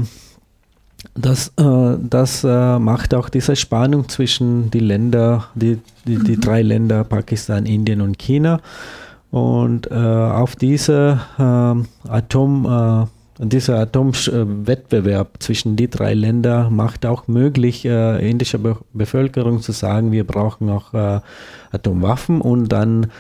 [1.16, 6.42] das, äh, das äh, macht auch diese Spannung zwischen die Länder, die, die, die mhm.
[6.42, 8.62] drei Länder, Pakistan, Indien und China.
[9.32, 13.08] Und äh, auf diese äh, Atom,
[13.40, 19.72] äh, dieser Atomwettbewerb zwischen die drei Länder macht auch möglich, äh, indischer Be Bevölkerung zu
[19.72, 21.20] sagen, wir brauchen auch äh,
[21.72, 23.12] Atomwaffen und dann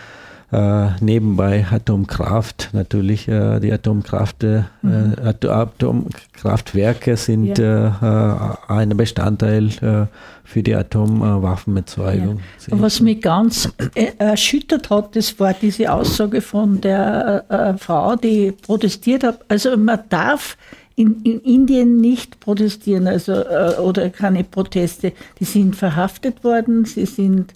[0.51, 2.69] äh, nebenbei Atomkraft.
[2.73, 5.15] Natürlich, äh, die Atomkraft, äh, mhm.
[5.43, 8.57] Atomkraftwerke sind ja.
[8.67, 10.07] Äh, ein Bestandteil äh,
[10.43, 12.39] für die Atomwaffenerzeugung.
[12.67, 12.81] Ja.
[12.81, 13.71] Was mich ganz
[14.17, 19.41] erschüttert hat, das war diese Aussage von der Frau, die protestiert hat.
[19.47, 20.57] Also man darf
[20.95, 23.33] in, in, Indien nicht protestieren, also
[23.79, 25.13] oder keine Proteste.
[25.39, 27.53] Die sind verhaftet worden, sie sind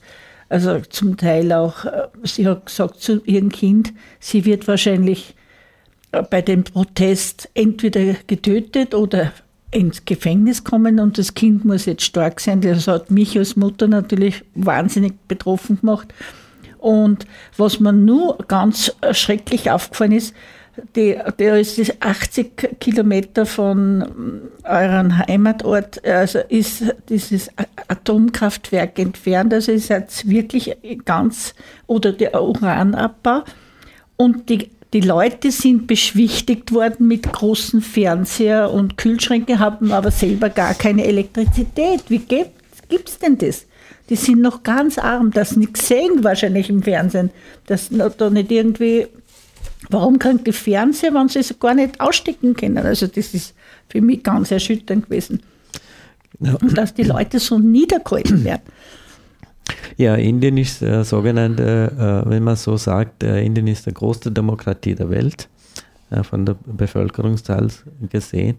[0.53, 5.33] also zum Teil auch, äh, sie hat gesagt zu ihrem Kind, sie wird wahrscheinlich
[6.11, 9.33] äh, bei dem Protest entweder getötet oder
[9.71, 12.61] ins Gefängnis kommen und das Kind muss jetzt stark sein.
[12.61, 16.13] Das hat mich als Mutter natürlich wahnsinnig betroffen gemacht.
[16.77, 17.25] Und
[17.57, 20.35] was mir nur ganz schrecklich aufgefallen ist,
[20.95, 27.49] die, der ist 80 Kilometer von eurem Heimatort, also ist dieses
[27.88, 31.53] Atomkraftwerk entfernt, also ist jetzt wirklich ganz,
[31.88, 33.43] oder der Uranabbau.
[34.17, 40.49] Und die, die Leute sind beschwichtigt worden mit großen Fernseher und Kühlschränken, haben aber selber
[40.49, 42.03] gar keine Elektrizität.
[42.09, 43.65] Wie gibt es denn das?
[44.09, 47.32] Die sind noch ganz arm, das nichts sehen wahrscheinlich im Fernsehen,
[47.67, 49.07] dass da nicht irgendwie
[49.89, 52.77] Warum kann die Fernseher, wenn sie es gar nicht ausstecken können?
[52.77, 53.53] Also das ist
[53.89, 55.41] für mich ganz erschütternd gewesen.
[56.39, 56.55] Ja.
[56.55, 58.63] Und dass die Leute so niedergehalten werden.
[59.97, 64.31] Ja, Indien ist äh, sogenannte, äh, wenn man so sagt, äh, Indien ist die größte
[64.31, 65.47] Demokratie der Welt
[66.09, 67.67] äh, von der Bevölkerungszahl
[68.09, 68.57] gesehen.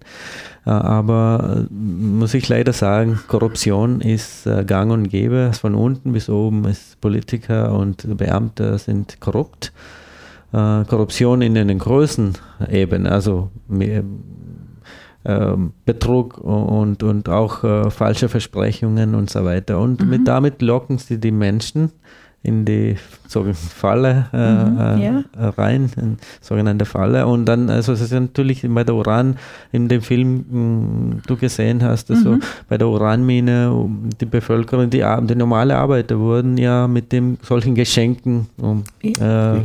[0.65, 5.53] Äh, aber äh, muss ich leider sagen, Korruption ist gang und gäbe.
[5.61, 9.73] Von unten bis oben ist Politiker und Beamte sind korrupt
[10.55, 12.35] äh, Korruption in den großen
[12.71, 14.03] Ebenen, also äh,
[15.85, 19.81] Betrug und, und auch äh, falsche Versprechungen und so weiter.
[19.81, 20.11] Und mhm.
[20.11, 21.91] mit, damit locken sie die Menschen
[22.45, 25.25] in die sogenannte Falle äh, mhm, ja.
[25.39, 25.91] Äh, rein,
[26.41, 27.27] sogenannte Falle.
[27.27, 29.37] Und dann, also es ist natürlich bei der Uran,
[29.73, 32.43] in dem Film mh, du gesehen hast, also mhm.
[32.69, 33.89] bei der Uranmine,
[34.21, 39.61] die Bevölkerung, die, die normale Arbeiter wurden ja mit dem solchen Geschenken um, äh,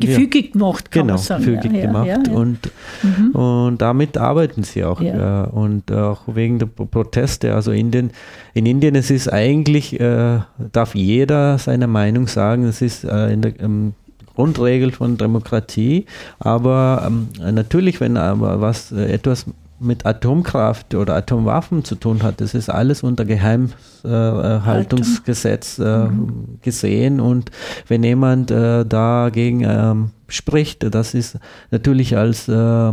[0.00, 1.44] gefügig gemacht, kann genau, man sagen.
[1.44, 2.06] Gefügig ja, gemacht.
[2.06, 2.58] Ja, und,
[3.02, 3.30] mhm.
[3.32, 5.00] und damit arbeiten sie auch.
[5.00, 7.54] und auch wegen der Proteste.
[7.54, 8.10] Also in, den,
[8.54, 10.40] in Indien, es ist eigentlich, äh,
[10.72, 13.94] darf jeder seine Meinung sagen, es ist äh, in der ähm,
[14.34, 16.04] Grundregel von Demokratie.
[16.38, 19.46] Aber ähm, natürlich, wenn aber was äh, etwas
[19.80, 26.60] mit Atomkraft oder Atomwaffen zu tun hat, das ist alles unter Geheimhaltungsgesetz äh, mhm.
[26.62, 27.18] gesehen.
[27.20, 27.50] Und
[27.88, 31.38] wenn jemand äh, dagegen ähm, spricht, das ist
[31.70, 32.92] natürlich als äh, äh,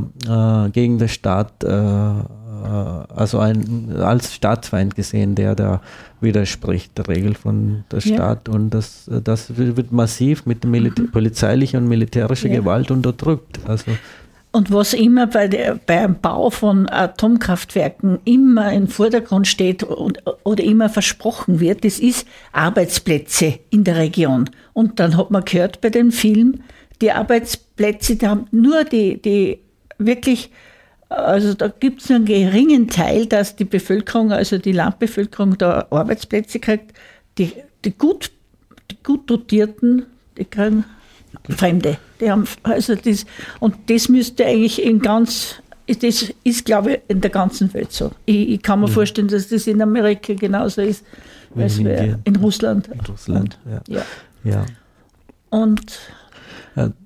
[0.72, 2.12] gegen den Staat äh,
[2.62, 5.82] also ein, als Staatsfeind gesehen, der da
[6.20, 8.48] widerspricht der Regel von der Staat.
[8.48, 8.54] Ja.
[8.54, 11.12] Und das, das wird massiv mit Milita mhm.
[11.12, 12.60] polizeilicher und militärischer ja.
[12.60, 13.60] Gewalt unterdrückt.
[13.66, 13.92] Also
[14.54, 20.62] und was immer bei der, beim Bau von Atomkraftwerken immer im Vordergrund steht und, oder
[20.62, 24.50] immer versprochen wird, das ist Arbeitsplätze in der Region.
[24.74, 26.64] Und dann hat man gehört bei dem Film,
[27.02, 29.60] die Arbeitsplätze, die haben nur die, die
[29.98, 30.52] wirklich
[31.12, 35.88] also da gibt es nur einen geringen Teil, dass die Bevölkerung, also die Landbevölkerung da
[35.90, 36.94] Arbeitsplätze kriegt.
[37.38, 37.54] Die,
[37.84, 38.32] die, gut,
[38.90, 40.06] die gut dotierten,
[40.38, 40.86] die kriegen
[41.50, 41.98] Fremde.
[42.20, 43.26] Die haben, also das,
[43.60, 45.56] und das müsste eigentlich in ganz,
[45.88, 48.12] das ist, glaube ich, in der ganzen Welt so.
[48.26, 48.94] Ich, ich kann mir ja.
[48.94, 51.04] vorstellen, dass das in Amerika genauso ist,
[51.56, 52.88] als in, in Russland.
[52.88, 54.02] In Russland, und, ja.
[54.44, 54.52] ja.
[54.52, 54.66] ja.
[55.50, 56.00] Und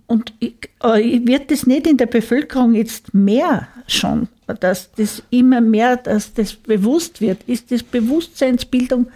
[0.07, 4.27] und ich, äh, wird das nicht in der Bevölkerung jetzt mehr schon,
[4.59, 7.43] dass das immer mehr, dass das bewusst wird?
[7.47, 9.07] Ist das Bewusstseinsbildung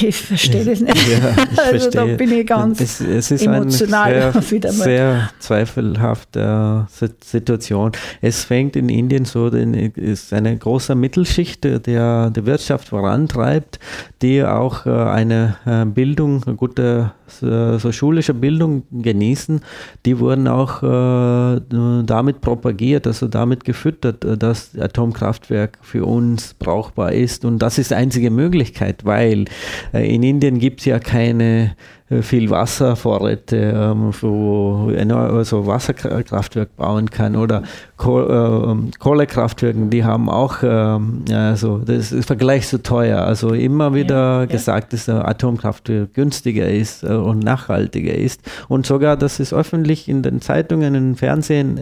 [0.00, 1.08] Ich verstehe das nicht.
[1.08, 4.32] Ja, also da bin ich ganz es, es ist emotional.
[4.32, 6.86] Eine sehr, sehr zweifelhafte
[7.22, 7.92] Situation.
[8.20, 13.78] Es fängt in Indien so, ist eine große Mittelschicht, der die Wirtschaft vorantreibt,
[14.22, 19.60] die auch äh, eine äh, Bildung, eine gute so schulische Bildung genießen.
[20.04, 21.60] Die wurden auch äh,
[22.04, 27.44] damit propagiert, also damit gefüttert, dass Atomkraftwerk für uns brauchbar ist.
[27.44, 29.44] Und das ist die einzige Möglichkeit, weil
[29.92, 36.76] äh, in Indien gibt es ja keine äh, viel Wasservorräte, ähm, wo ein also Wasserkraftwerk
[36.76, 37.62] bauen kann oder
[37.98, 43.22] äh, Kohlekraftwerke, die haben auch, ähm, also das ist Vergleich so teuer.
[43.22, 48.40] Also immer wieder ja, gesagt, dass Atomkraft günstiger ist äh, und nachhaltiger ist.
[48.66, 51.78] Und sogar, dass es öffentlich in den Zeitungen, im Fernsehen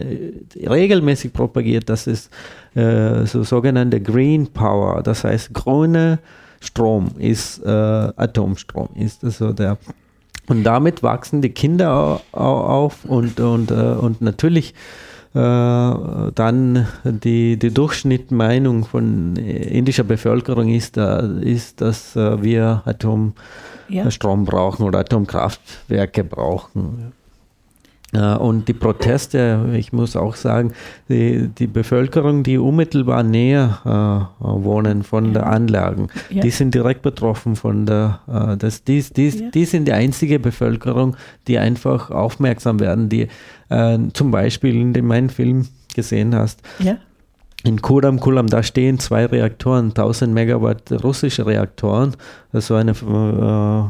[0.55, 2.29] regelmäßig propagiert, dass es
[2.75, 6.19] so sogenannte Green Power, das heißt grüne
[6.61, 9.77] Strom ist äh, Atomstrom, ist also der
[10.49, 14.73] und damit wachsen die Kinder auf und, und, äh, und natürlich
[15.33, 24.51] äh, dann die, die Durchschnittmeinung von indischer Bevölkerung ist, ist dass äh, wir Atomstrom ja.
[24.51, 27.13] brauchen oder Atomkraftwerke brauchen.
[28.11, 30.73] Und die Proteste, ich muss auch sagen,
[31.09, 35.31] die, die Bevölkerung, die unmittelbar näher äh, wohnen von ja.
[35.33, 36.41] der Anlagen, ja.
[36.41, 39.49] die sind direkt betroffen von der, äh, das, die, die, ja.
[39.51, 43.27] die sind die einzige Bevölkerung, die einfach aufmerksam werden, die
[43.69, 46.63] äh, zum Beispiel in dem meinen Film gesehen hast.
[46.79, 46.97] Ja
[47.63, 52.15] in Kuram Kulam, da stehen zwei Reaktoren, 1000 Megawatt russische Reaktoren,
[52.53, 53.83] also eine äh,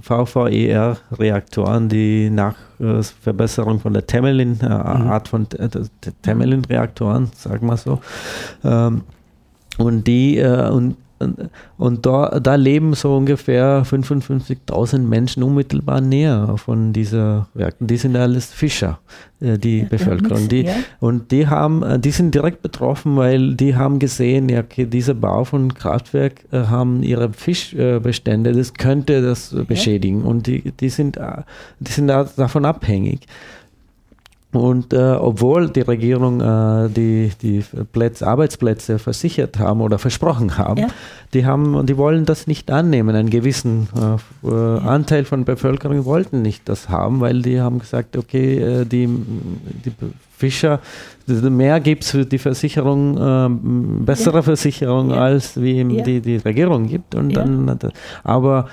[0.00, 4.70] VVER-Reaktoren, die nach äh, Verbesserung von der Temelin, äh, mhm.
[4.70, 5.68] Art von äh,
[6.22, 8.00] Temelin-Reaktoren, sagen wir so.
[8.64, 9.02] Ähm,
[9.76, 10.96] und die, äh, und
[11.78, 17.86] und da, da leben so ungefähr 55.000 Menschen unmittelbar näher von dieser Werken.
[17.86, 18.98] Die sind alles Fischer,
[19.40, 20.48] äh, die ja, Bevölkerung.
[20.48, 20.74] Die, ja.
[21.00, 25.14] Und die haben, äh, die sind direkt betroffen, weil die haben gesehen, ja, okay, dieser
[25.14, 30.22] Bau von Kraftwerk äh, haben ihre Fischbestände, das könnte das beschädigen.
[30.22, 31.18] Und die, die sind,
[31.80, 33.26] die sind davon abhängig.
[34.52, 40.80] Und äh, obwohl die Regierung äh, die, die Plätze, Arbeitsplätze versichert haben oder versprochen haben,
[40.82, 40.88] ja.
[41.32, 43.16] die haben, die wollen das nicht annehmen.
[43.16, 44.76] Einen gewissen äh, ja.
[44.78, 49.08] Anteil von Bevölkerung wollten nicht das haben, weil die haben gesagt, okay, äh, die,
[49.86, 49.92] die
[50.36, 50.80] Fischer,
[51.26, 53.48] mehr gibt es für die Versicherung, äh,
[54.04, 54.42] bessere ja.
[54.42, 57.14] Versicherung als wie die, die Regierung gibt.
[57.14, 57.78] Und dann,
[58.22, 58.68] aber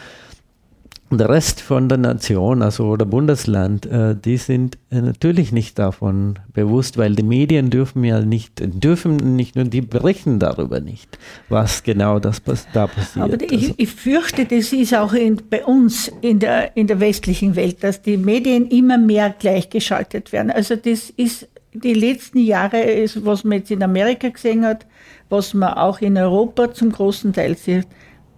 [1.18, 6.36] der Rest von der Nation, also der Bundesland, äh, die sind äh, natürlich nicht davon
[6.53, 11.18] bewusst, weil die Medien dürfen ja nicht, dürfen nicht nur, die berichten darüber nicht,
[11.49, 12.41] was genau das
[12.74, 13.26] da passiert.
[13.26, 16.99] Aber ich, also ich fürchte, das ist auch in, bei uns in der, in der
[16.99, 20.51] westlichen Welt, dass die Medien immer mehr gleichgeschaltet werden.
[20.51, 24.86] Also das ist die letzten Jahre, ist, was man jetzt in Amerika gesehen hat,
[25.30, 27.88] was man auch in Europa zum großen Teil sieht.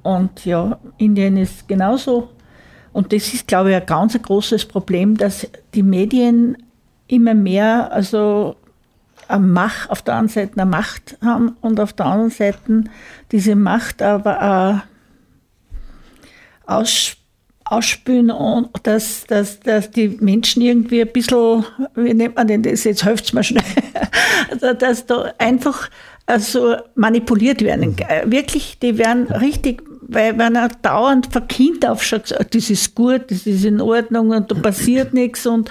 [0.03, 2.29] Und ja, Indien ist genauso
[2.93, 6.57] und das ist, glaube ich, ein ganz großes Problem, dass die Medien
[7.07, 8.55] immer mehr, also
[9.27, 12.83] eine Macht, auf der einen Seite eine Macht haben und auf der anderen Seite
[13.31, 14.83] diese Macht aber
[16.67, 17.15] auch aus,
[17.63, 21.65] ausspülen und dass, dass, dass die Menschen irgendwie ein bisschen,
[21.95, 23.63] wie nennt man denn das, jetzt hilft es mir schnell,
[24.51, 25.89] also, dass da einfach
[26.25, 27.91] also manipuliert werden.
[27.91, 28.31] Mhm.
[28.31, 32.95] Wirklich, die werden richtig weil wenn er dauernd von Kind auf schon gesagt, das ist
[32.95, 35.69] gut, das ist in Ordnung und da passiert nichts und,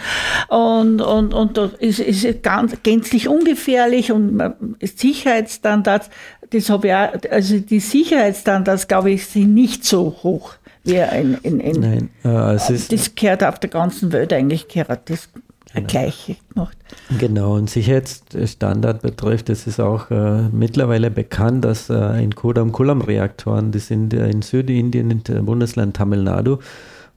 [0.48, 4.40] und, und, und da ist, ist ganz, gänzlich ungefährlich und
[4.80, 6.10] Sicherheitsstandards,
[6.50, 10.54] das habe ich auch, also die Sicherheitsstandards, glaube ich, sind nicht so hoch
[10.84, 15.10] wie in, in, in Nein, äh, ist, das gehört auf der ganzen Welt eigentlich gehört
[15.10, 15.28] das
[15.74, 15.86] genau.
[15.86, 16.76] gleiche gemacht.
[17.18, 23.78] Genau, und Sicherheitsstandard betrifft, es ist auch äh, mittlerweile bekannt, dass äh, in Kodam-Kulam-Reaktoren, die
[23.78, 26.58] sind äh, in Südindien, im Bundesland Tamil Nadu,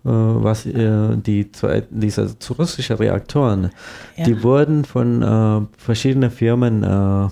[0.06, 3.70] äh, was äh, die zwei, diese russischen Reaktoren,
[4.18, 4.26] ja.
[4.26, 7.32] die wurden von äh, verschiedenen Firmen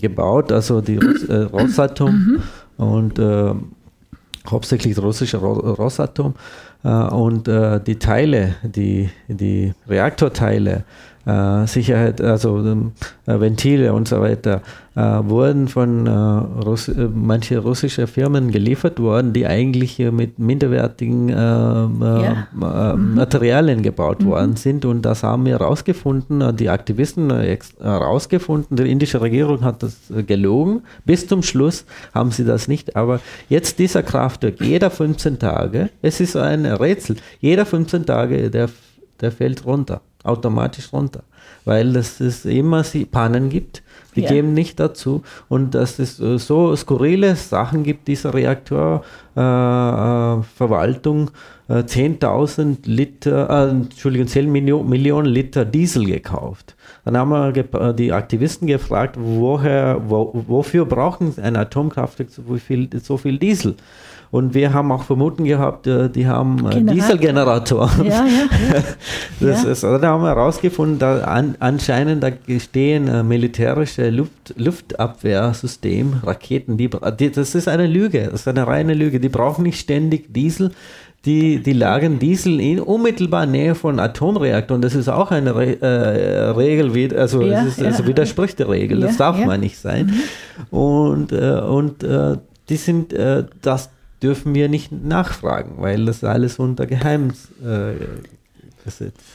[0.00, 2.42] gebaut, also die Rosatom
[2.78, 2.84] mhm.
[2.84, 3.20] und
[4.50, 6.34] hauptsächlich russische Rosatom
[6.88, 11.17] und die Teile, die, die Reaktorteile, äh,
[11.66, 12.92] Sicherheit, also ähm,
[13.26, 14.62] äh, Ventile und so weiter,
[14.94, 21.28] äh, wurden von äh, Russ äh, manche russische Firmen geliefert worden, die eigentlich mit minderwertigen
[21.28, 22.46] ja.
[22.96, 24.26] Materialien gebaut mhm.
[24.26, 24.84] worden sind.
[24.84, 28.76] Und das haben wir herausgefunden, die Aktivisten herausgefunden.
[28.76, 30.82] Die indische Regierung hat das gelogen.
[31.04, 32.96] Bis zum Schluss haben sie das nicht.
[32.96, 38.68] Aber jetzt dieser Kraftwerk, jeder 15 Tage, es ist ein Rätsel, jeder 15 Tage, der,
[39.20, 41.22] der fällt runter automatisch runter,
[41.64, 43.82] weil es immer Pannen gibt,
[44.16, 44.30] die ja.
[44.30, 51.30] geben nicht dazu und dass es äh, so skurrile Sachen gibt, diese Reaktorverwaltung
[51.68, 56.74] äh, äh, 10.000 Liter, äh, Entschuldigung, 10 Millionen, Millionen Liter Diesel gekauft.
[57.04, 57.52] Dann haben wir
[57.92, 63.76] die Aktivisten gefragt, woher, wo, wofür brauchen ein Atomkraftwerk so viel, so viel Diesel?
[64.30, 66.94] Und wir haben auch Vermuten gehabt, äh, die haben äh, Generator.
[66.94, 68.04] Dieselgeneratoren.
[68.04, 68.82] Ja, ja,
[69.40, 69.70] Das ja.
[69.70, 76.76] Ist, da haben wir herausgefunden, da an, anscheinend da stehen äh, militärische Luft, Luftabwehrsystem, Raketen,
[76.76, 79.18] die, die, das ist eine Lüge, das ist eine reine Lüge.
[79.20, 80.72] Die brauchen nicht ständig Diesel.
[81.24, 84.80] Die, die lagern Diesel in unmittelbar Nähe von Atomreaktoren.
[84.80, 89.00] Das ist auch eine Re äh, Regel, also, ja, ist, also widerspricht der Regel.
[89.00, 90.06] das darf man nicht sein.
[90.70, 90.78] Mhm.
[90.78, 92.36] Und, äh, und äh,
[92.68, 93.90] die sind, äh, das,
[94.22, 97.94] dürfen wir nicht nachfragen, weil das alles unter Geheimnis äh.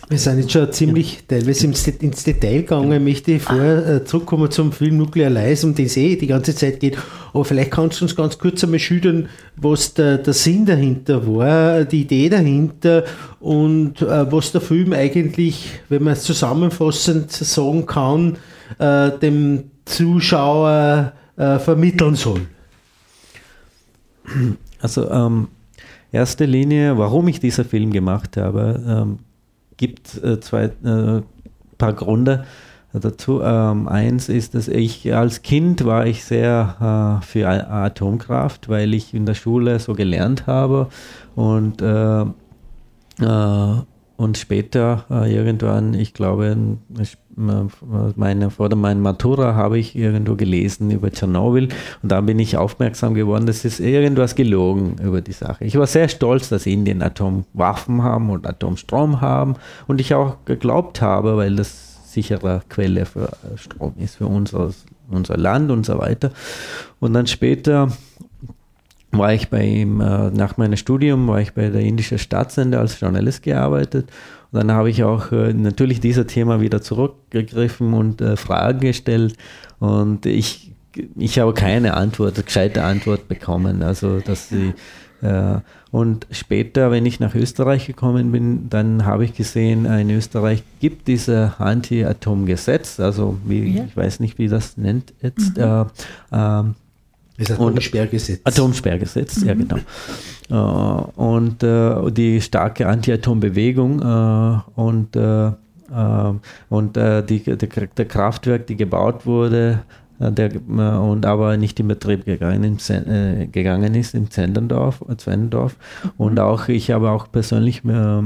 [0.09, 2.91] Wir sind jetzt schon ziemlich teilweise ins, Detail gegangen.
[2.93, 6.55] Ich möchte vorher äh, zurückkommen zum Film Nuclear Lies, um den es eh die ganze
[6.55, 6.97] Zeit geht.
[7.33, 11.83] Aber vielleicht kannst du uns ganz kurz einmal schildern, was der, der Sinn dahinter war,
[11.85, 13.03] die Idee dahinter
[13.39, 18.37] und äh, was der Film eigentlich, wenn man es zusammenfassend sagen kann,
[18.79, 22.41] äh, dem Zuschauer äh, vermitteln soll.
[24.83, 25.47] Also ähm,
[26.11, 29.19] erste Linie, warum ich diesen Film gemacht habe, ähm,
[29.77, 31.21] gibt äh, zwei äh,
[31.77, 32.43] paar Gründe
[32.91, 33.41] dazu.
[33.41, 39.13] Ähm, eins ist, dass ich als Kind war ich sehr äh, für Atomkraft, weil ich
[39.13, 40.89] in der Schule so gelernt habe
[41.35, 42.25] und äh,
[43.21, 43.81] äh,
[44.15, 46.77] und später äh, irgendwann, ich glaube,
[47.35, 51.69] meine, vor meiner Matura habe ich irgendwo gelesen über Tschernobyl
[52.01, 55.65] und da bin ich aufmerksam geworden, dass es irgendwas gelogen über die Sache.
[55.65, 59.55] Ich war sehr stolz, dass Indien Atomwaffen haben und Atomstrom haben
[59.87, 64.71] und ich auch geglaubt habe, weil das sichere Quelle für Strom ist für unser,
[65.09, 66.31] unser Land und so weiter.
[66.99, 67.89] Und dann später
[69.11, 72.99] war ich bei ihm, äh, nach meinem Studium war ich bei der indischen Staatssender als
[72.99, 74.09] Journalist gearbeitet.
[74.53, 79.35] Dann habe ich auch äh, natürlich dieses Thema wieder zurückgegriffen und äh, Fragen gestellt.
[79.79, 80.71] Und ich,
[81.17, 83.81] ich habe keine Antwort, gescheite Antwort bekommen.
[83.81, 84.73] Also, dass sie,
[85.21, 85.55] äh,
[85.91, 91.07] und später, wenn ich nach Österreich gekommen bin, dann habe ich gesehen, in Österreich gibt
[91.07, 93.85] dieses Anti-Atom-Gesetz, also wie, ja.
[93.85, 96.75] ich weiß nicht, wie das nennt jetzt, mhm.
[97.37, 98.41] Äh, ähm, das Atomsperrgesetz.
[98.43, 99.47] Atomsperrgesetz, mhm.
[99.47, 99.77] ja genau.
[100.51, 105.17] Uh, und uh, die starke Anti-Atom-Bewegung uh, und,
[106.69, 109.83] und die, die, der Kraftwerk, die gebaut wurde,
[110.19, 115.01] der, und aber nicht in Betrieb gegangen, äh, gegangen ist in Zendendorf.
[115.01, 116.11] Mhm.
[116.17, 118.21] Und auch ich habe auch persönlich äh,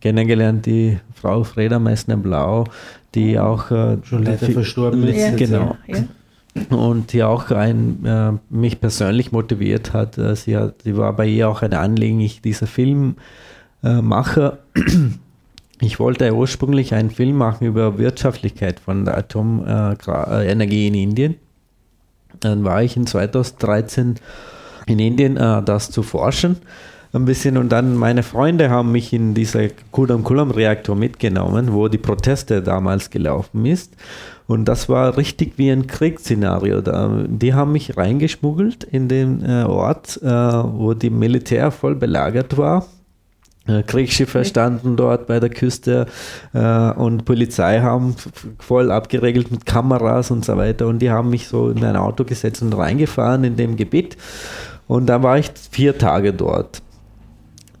[0.00, 2.64] kennengelernt die Frau Freda Meissner-Blau,
[3.14, 5.36] die auch äh, schon leider verstorben ist.
[5.36, 5.76] Genau.
[5.86, 6.04] Ja, ja
[6.70, 10.18] und die auch ein, äh, mich persönlich motiviert hat.
[10.18, 10.82] Äh, sie, hat.
[10.82, 13.16] sie war bei ihr auch ein Anliegen, ich dieser Film
[13.82, 14.00] äh.
[15.82, 21.36] Ich wollte ursprünglich einen Film machen über Wirtschaftlichkeit von der Atomenergie in Indien.
[22.40, 24.16] Dann war ich in 2013
[24.86, 26.56] in Indien, äh, das zu forschen
[27.12, 31.88] ein bisschen und dann meine Freunde haben mich in dieser Kulam Kulam Reaktor mitgenommen, wo
[31.88, 33.94] die Proteste damals gelaufen ist
[34.50, 36.80] und das war richtig wie ein Kriegsszenario.
[36.80, 42.58] Da, die haben mich reingeschmuggelt in den äh, Ort, äh, wo die Militär voll belagert
[42.58, 42.84] war.
[43.68, 46.06] Äh, Kriegsschiffe standen dort bei der Küste
[46.52, 48.16] äh, und Polizei haben
[48.58, 50.88] voll abgeregelt mit Kameras und so weiter.
[50.88, 54.16] Und die haben mich so in ein Auto gesetzt und reingefahren in dem Gebiet.
[54.88, 56.82] Und da war ich vier Tage dort.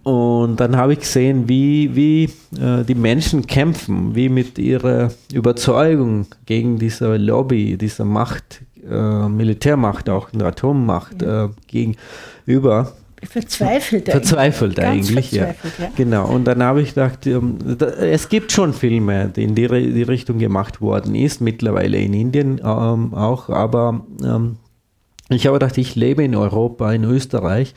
[0.02, 2.24] Und dann habe ich gesehen, wie, wie
[2.58, 10.08] äh, die Menschen kämpfen, wie mit ihrer Überzeugung gegen diese Lobby, diese Macht, äh, Militärmacht,
[10.08, 11.44] auch eine Atommacht ja.
[11.44, 12.92] äh, gegenüber.
[13.22, 14.26] Verzweifelt eigentlich.
[14.26, 15.84] Verzweifelt eigentlich, verzweifelt, ja.
[15.84, 15.90] ja.
[15.94, 16.26] Genau.
[16.28, 17.58] Und dann habe ich gedacht, ähm,
[18.00, 22.62] es gibt schon Filme, die in die, die, Richtung gemacht worden ist, mittlerweile in Indien
[22.64, 24.56] ähm, auch, aber ähm,
[25.28, 27.74] ich habe gedacht, ich lebe in Europa, in Österreich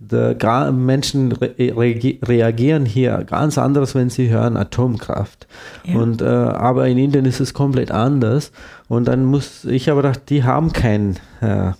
[0.00, 5.46] der Menschen re reagieren hier ganz anders, wenn sie hören Atomkraft.
[5.84, 5.98] Ja.
[5.98, 8.50] Und, äh, aber in Indien ist es komplett anders.
[8.88, 11.72] Und dann muss ich aber gedacht, die haben kein äh,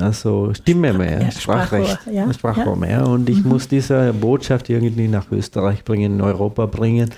[0.00, 2.32] also Stimme mehr, ja, Sprachrecht, Sprachrohr, ja.
[2.32, 3.06] Sprachrohr mehr.
[3.06, 3.50] Und ich mhm.
[3.50, 7.10] muss diese Botschaft irgendwie nach Österreich bringen, in Europa bringen.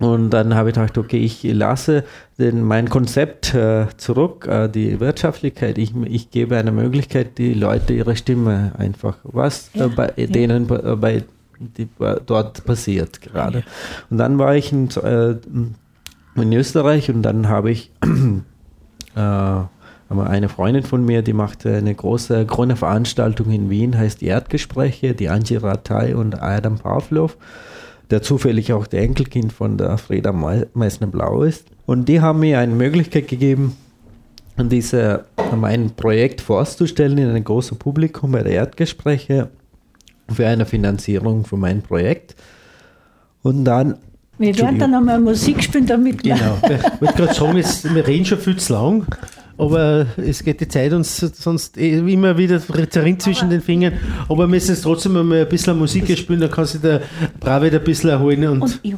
[0.00, 2.04] Und dann habe ich gedacht, okay, ich lasse
[2.38, 5.76] den, mein Konzept äh, zurück, äh, die Wirtschaftlichkeit.
[5.76, 10.26] Ich, ich gebe eine Möglichkeit, die Leute ihre Stimme einfach, was ja, bei ja.
[10.26, 11.24] denen äh, bei
[11.58, 11.86] die,
[12.24, 13.58] dort passiert gerade.
[13.58, 13.64] Ja.
[14.08, 15.36] Und dann war ich in, äh,
[16.34, 17.92] in Österreich und dann habe ich
[19.14, 24.26] äh, eine Freundin von mir, die macht eine große grüne Veranstaltung in Wien, heißt die
[24.26, 27.36] Erdgespräche, die Angie Ratay und Adam Pavlov
[28.10, 31.66] der zufällig auch der Enkelkind von der Freda Meissner-Blau ist.
[31.86, 33.76] Und die haben mir eine Möglichkeit gegeben,
[34.58, 35.24] diese,
[35.56, 39.48] mein Projekt vorzustellen in einem großen Publikum bei der Erdgespräche
[40.28, 42.34] für eine Finanzierung für mein Projekt.
[43.42, 43.96] Und dann
[44.38, 46.58] wir werden dann einmal Musik spielen, damit Genau.
[46.62, 49.04] Ich wollte gerade sagen, jetzt, wir reden schon viel zu lang,
[49.58, 52.58] aber es geht die Zeit uns sonst eh immer wieder
[52.88, 53.92] zerrinnt zwischen den Fingern.
[54.30, 57.02] Aber wir müssen jetzt trotzdem mal ein bisschen Musik spielen, dann kann sich der
[57.40, 58.46] Bravid ein bisschen erholen.
[58.48, 58.94] Und, und ich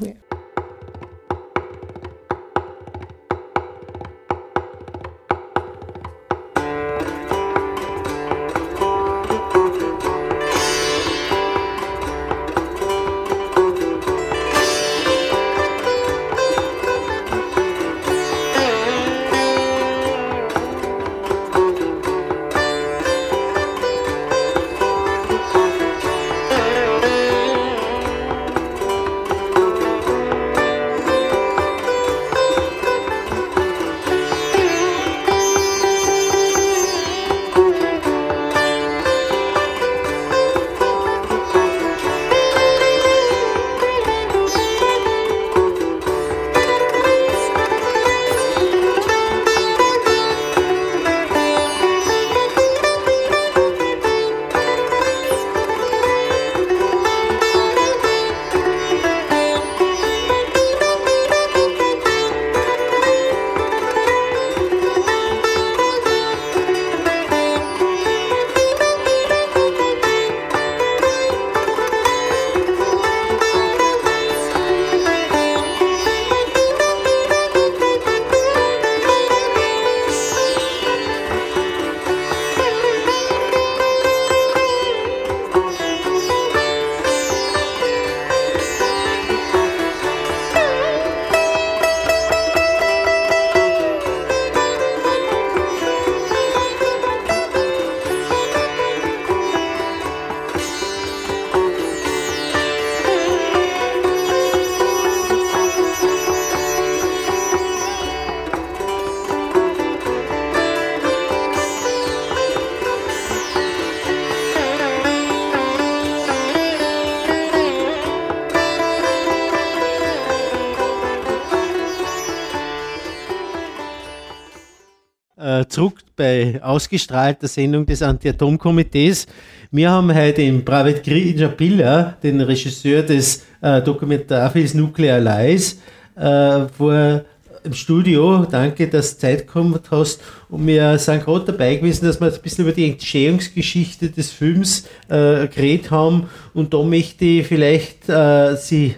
[125.63, 125.69] will.
[125.69, 129.27] zurück bei ausgestrahlter Sendung des Anti-Atom-Komitees.
[129.71, 135.81] Wir haben heute den Pravet Grijapilla, den Regisseur des äh, Dokumentarfilms Nuclear Lies,
[136.17, 137.23] äh, vor
[137.65, 138.45] im Studio.
[138.45, 140.21] Danke, dass du Zeit gehabt hast.
[140.49, 144.89] Und wir sind gerade dabei gewesen, dass wir ein bisschen über die Entstehungsgeschichte des Films
[145.09, 146.29] äh, geredet haben.
[146.55, 148.97] Und da möchte ich vielleicht, äh, sie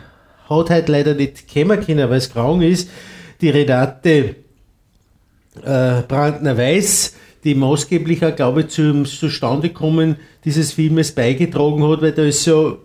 [0.48, 2.88] hat heute leider nicht kommen können, weil es krank ist,
[3.40, 4.43] die Renate
[5.62, 12.12] äh, Brandner Weiß, die maßgeblich auch, glaube ich, zum Zustandekommen dieses Filmes beigetragen hat, weil
[12.12, 12.78] da ist so,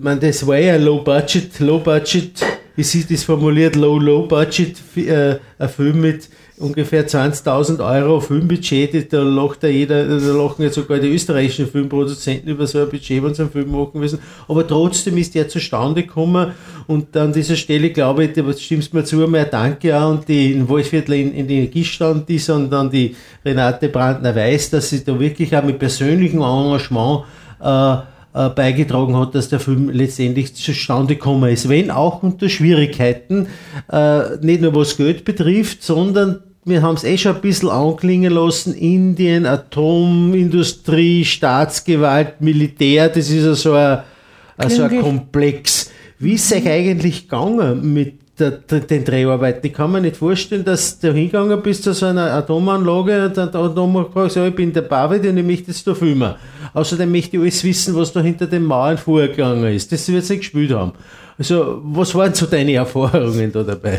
[0.00, 2.44] man, das war ja Low Budget, Low Budget,
[2.76, 6.28] wie sieht das formuliert, Low, Low Budget, äh, ein Film mit
[6.62, 12.48] ungefähr 20.000 Euro Filmbudget, da lacht ja jeder, da lachen ja sogar die österreichischen Filmproduzenten
[12.48, 14.20] über so ein Budget, wenn sie einen Film machen müssen.
[14.48, 16.52] Aber trotzdem ist der zustande gekommen
[16.86, 20.52] und an dieser Stelle glaube ich, da stimmst mir zu, mal Danke auch und die
[20.52, 25.18] in Wolfviertel in, in Energiestand ist und dann die Renate Brandner weiß, dass sie da
[25.18, 27.24] wirklich auch mit persönlichem Engagement
[27.60, 27.96] äh,
[28.34, 31.68] äh, beigetragen hat, dass der Film letztendlich zustande gekommen ist.
[31.68, 33.48] Wenn auch unter Schwierigkeiten,
[33.90, 38.32] äh, nicht nur was Geld betrifft, sondern wir haben es eh schon ein bisschen anklingen
[38.32, 45.90] lassen, Indien, Atomindustrie, Staatsgewalt, Militär, das ist ja so ein, so ein Komplex.
[46.20, 49.66] Wie ist es euch eigentlich gegangen mit der, den Dreharbeiten?
[49.66, 53.48] Ich kann mir nicht vorstellen, dass du hingegangen bist zu so einer Atomanlage und dann
[53.48, 56.36] Atomanlage so, ich bin der David und ich möchte jetzt da filmen.
[56.74, 59.90] Außerdem möchte ich alles wissen, was da hinter den Mauern vorgegangen ist.
[59.90, 60.92] Das wird sie gespielt haben.
[61.36, 63.98] Also, was waren so deine Erfahrungen da dabei?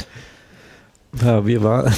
[1.21, 1.93] Ja, wir waren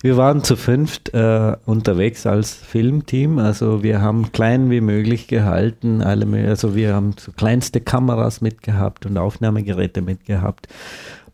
[0.00, 3.38] wir waren zu fünft äh, unterwegs als Filmteam.
[3.38, 6.02] Also wir haben klein wie möglich gehalten.
[6.02, 10.68] Alle, also wir haben so kleinste Kameras mitgehabt und Aufnahmegeräte mitgehabt.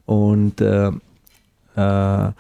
[0.07, 0.93] Und äh,
[1.77, 2.31] äh, äh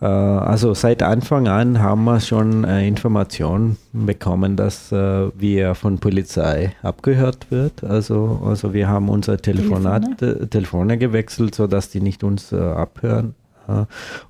[0.00, 6.72] also seit Anfang an haben wir schon äh, Informationen bekommen, dass äh, wir von Polizei
[6.82, 7.84] abgehört wird.
[7.84, 13.34] Also, also wir haben unser Telefonat, Telefone, Telefone gewechselt, sodass die nicht uns abhören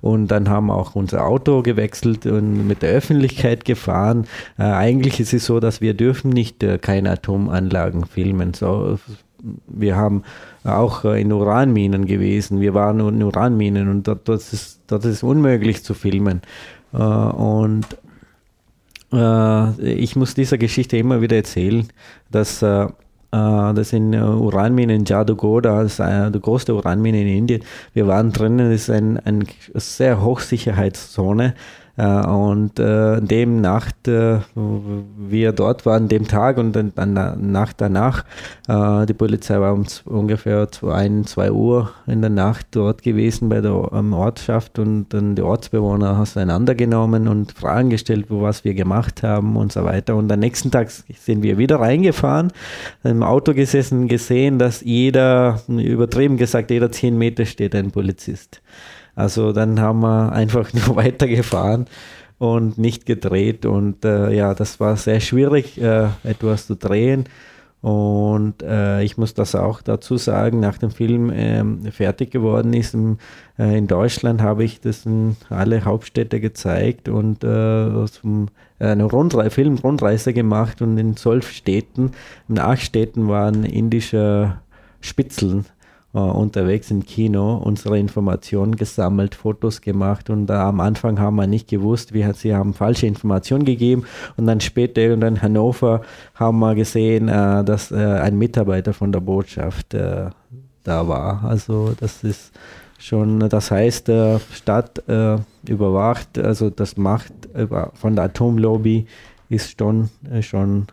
[0.01, 4.27] und dann haben wir auch unser Auto gewechselt und mit der Öffentlichkeit gefahren.
[4.57, 8.53] Äh, eigentlich ist es so, dass wir dürfen nicht äh, keine Atomanlagen filmen.
[8.53, 8.99] So,
[9.67, 10.23] wir haben
[10.63, 12.59] auch in Uranminen gewesen.
[12.59, 16.41] Wir waren in Uranminen und dort, dort, ist, dort ist unmöglich zu filmen.
[16.93, 17.85] Äh, und
[19.11, 21.87] äh, ich muss dieser Geschichte immer wieder erzählen,
[22.31, 22.87] dass äh,
[23.31, 27.63] das in Uranminen in Jadugoda, das ist eine der größte Uranmine in Indien.
[27.93, 31.53] Wir waren drinnen, das ist eine ein sehr Hochsicherheitszone.
[31.99, 37.81] Äh, und äh, dem Nacht, äh, wir dort waren, dem Tag und dann, dann Nacht
[37.81, 38.23] danach,
[38.69, 43.59] äh, die Polizei war um ungefähr 2, 2 Uhr in der Nacht dort gewesen bei
[43.59, 49.21] der um, Ortschaft und dann die Ortsbewohner auseinandergenommen und Fragen gestellt, wo was wir gemacht
[49.21, 50.15] haben und so weiter.
[50.15, 52.53] Und am nächsten Tag sind wir wieder reingefahren,
[53.03, 58.61] im Auto gesessen, gesehen, dass jeder, übertrieben gesagt, jeder 10 Meter steht ein Polizist.
[59.19, 61.87] Also dann haben wir einfach nur weitergefahren
[62.37, 63.65] und nicht gedreht.
[63.65, 67.25] Und äh, ja, das war sehr schwierig, äh, etwas zu drehen.
[67.81, 72.93] Und äh, ich muss das auch dazu sagen, nach dem Film ähm, fertig geworden ist,
[72.93, 73.17] im,
[73.57, 78.47] äh, in Deutschland habe ich das in alle Hauptstädte gezeigt und äh, zum,
[78.79, 82.11] eine Rundre Filmrundreise gemacht und in zwölf Städten,
[82.49, 84.59] in acht Städten waren indische
[84.99, 85.78] Spitzeln äh,
[86.17, 91.67] unterwegs im Kino unsere Informationen gesammelt, Fotos gemacht und äh, am Anfang haben wir nicht
[91.67, 94.05] gewusst, wie hat, sie haben falsche Informationen gegeben
[94.35, 96.01] und dann später in Hannover
[96.33, 100.31] haben wir gesehen, äh, dass äh, ein Mitarbeiter von der Botschaft äh,
[100.83, 101.43] da war.
[101.43, 102.53] Also das ist
[102.97, 105.03] schon, das heißt, äh, Stadt
[105.67, 107.33] überwacht, also das Macht
[107.93, 109.05] von der Atomlobby
[109.49, 110.09] ist schon,
[110.41, 110.87] schon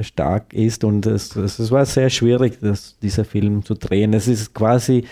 [0.00, 4.12] stark ist und es, es war sehr schwierig, das, dieser Film zu drehen.
[4.14, 5.04] Es ist quasi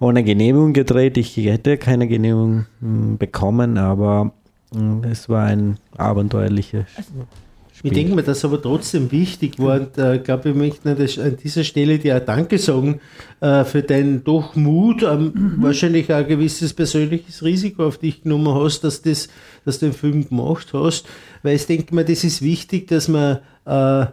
[0.00, 1.16] ohne Genehmigung gedreht.
[1.16, 4.32] Ich hätte keine Genehmigung hm, bekommen, aber
[4.74, 6.86] hm, es war ein abenteuerliches
[7.74, 7.90] Spiel.
[7.90, 9.80] Ich denke mir, dass aber trotzdem wichtig war.
[9.80, 13.00] Und, äh, glaube, ich möchte an dieser Stelle dir auch Danke sagen
[13.40, 15.54] äh, für deinen doch Mut, ähm, mhm.
[15.58, 19.28] wahrscheinlich auch ein gewisses persönliches Risiko auf dich genommen hast, dass, das,
[19.64, 21.06] dass du den Film gemacht hast.
[21.42, 24.06] Weil ich denke mir, das ist wichtig, dass man äh,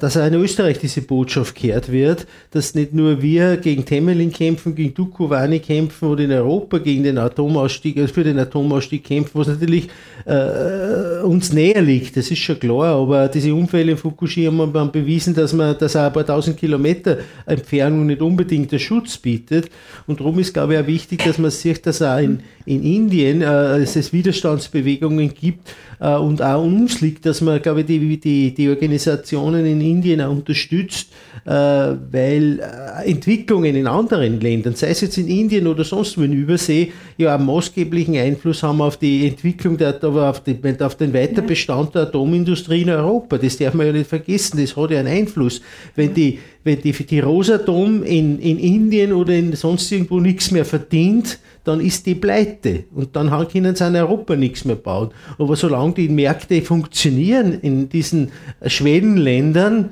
[0.00, 4.74] dass auch in Österreich diese Botschaft gehört wird, dass nicht nur wir gegen Temelin kämpfen,
[4.74, 9.48] gegen Dukovany kämpfen oder in Europa gegen den Atomausstieg, also für den Atomausstieg kämpfen, was
[9.48, 9.88] natürlich
[10.26, 15.34] äh, uns näher liegt, das ist schon klar, aber diese Unfälle in Fukushima haben bewiesen,
[15.34, 19.70] dass man, dass auch ein paar tausend Kilometer Entfernung nicht unbedingt der Schutz bietet.
[20.06, 23.42] Und darum ist, glaube ich, auch wichtig, dass man sieht, dass auch in, in Indien
[23.42, 28.54] äh, es Widerstandsbewegungen gibt äh, und auch uns liegt, dass man, glaube ich, die, die,
[28.54, 31.08] die Organisationen in in Indien auch unterstützt,
[31.50, 36.34] weil äh, Entwicklungen in anderen Ländern, sei es jetzt in Indien oder sonst wo in
[36.34, 41.94] Übersee, ja einen maßgeblichen Einfluss haben auf die Entwicklung, der, auf, die, auf den Weiterbestand
[41.94, 43.38] der Atomindustrie in Europa.
[43.38, 45.62] Das darf man ja nicht vergessen, das hat ja einen Einfluss.
[45.96, 50.66] Wenn die, wenn die, die Rosatom in, in Indien oder in sonst irgendwo nichts mehr
[50.66, 55.10] verdient, dann ist die pleite und dann können sie in Europa nichts mehr bauen.
[55.38, 58.32] Aber solange die Märkte funktionieren in diesen
[58.66, 59.90] Schwellenländern,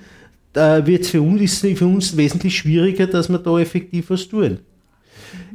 [0.56, 4.58] wird es für uns, ist für uns wesentlich schwieriger, dass wir da effektiv was tun.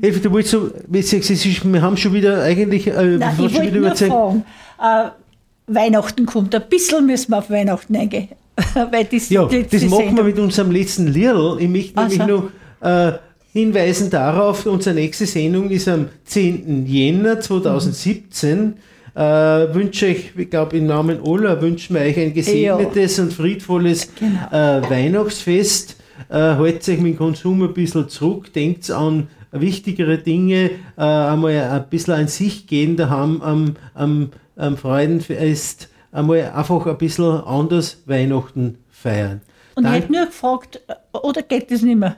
[0.01, 3.95] Elfi, du wolltest so, wir haben schon wieder eigentlich äh, Nein, ich schon wieder nur
[3.95, 4.45] fragen,
[4.79, 5.09] äh,
[5.67, 8.29] Weihnachten kommt, ein bisschen müssen wir auf Weihnachten eingehen.
[8.91, 11.57] Weil das, ja, das, das machen wir mit unserem letzten Lidl.
[11.59, 12.17] Ich möchte also.
[12.17, 13.13] nämlich noch äh,
[13.53, 16.85] hinweisen darauf, unsere nächste Sendung ist am 10.
[16.85, 18.59] Jänner 2017.
[18.59, 18.73] Mhm.
[19.13, 23.23] Äh, wünsche ich, ich glaube, im Namen aller wünschen wir euch ein gesegnetes ja.
[23.23, 24.47] und friedvolles genau.
[24.51, 25.97] äh, Weihnachtsfest.
[26.29, 31.53] Äh, haltet euch mit dem Konsum ein bisschen zurück, denkt an wichtigere Dinge, äh, einmal
[31.59, 37.97] ein bisschen an sich gehen daheim am, am, am Freudenfest, einmal einfach ein bisschen anders
[38.05, 39.41] Weihnachten feiern.
[39.75, 42.15] Und Dank ich hätte nur gefragt, äh, oder geht das nicht mehr?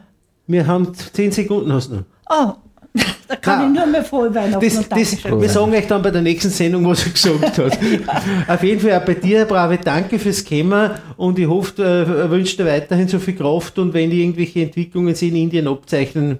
[0.47, 2.03] Wir haben zehn Sekunden hast du noch.
[2.29, 2.53] Oh,
[3.27, 3.73] da kann Nein.
[3.73, 6.87] ich nur mehr frohe Weihnachten das, das, Wir sagen euch dann bei der nächsten Sendung,
[6.87, 7.79] was er gesagt hat.
[8.47, 12.57] Auf jeden Fall auch bei dir, Brave, danke fürs Kommen und ich hoffe, äh, wünsche
[12.57, 16.39] dir weiterhin so viel Kraft und wenn die irgendwelche Entwicklungen in Indien abzeichnen,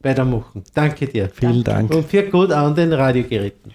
[0.00, 0.62] weitermachen.
[0.74, 1.28] Danke dir.
[1.32, 1.92] Vielen Dank.
[1.92, 3.72] Und viel Gott an den Radiogeräten.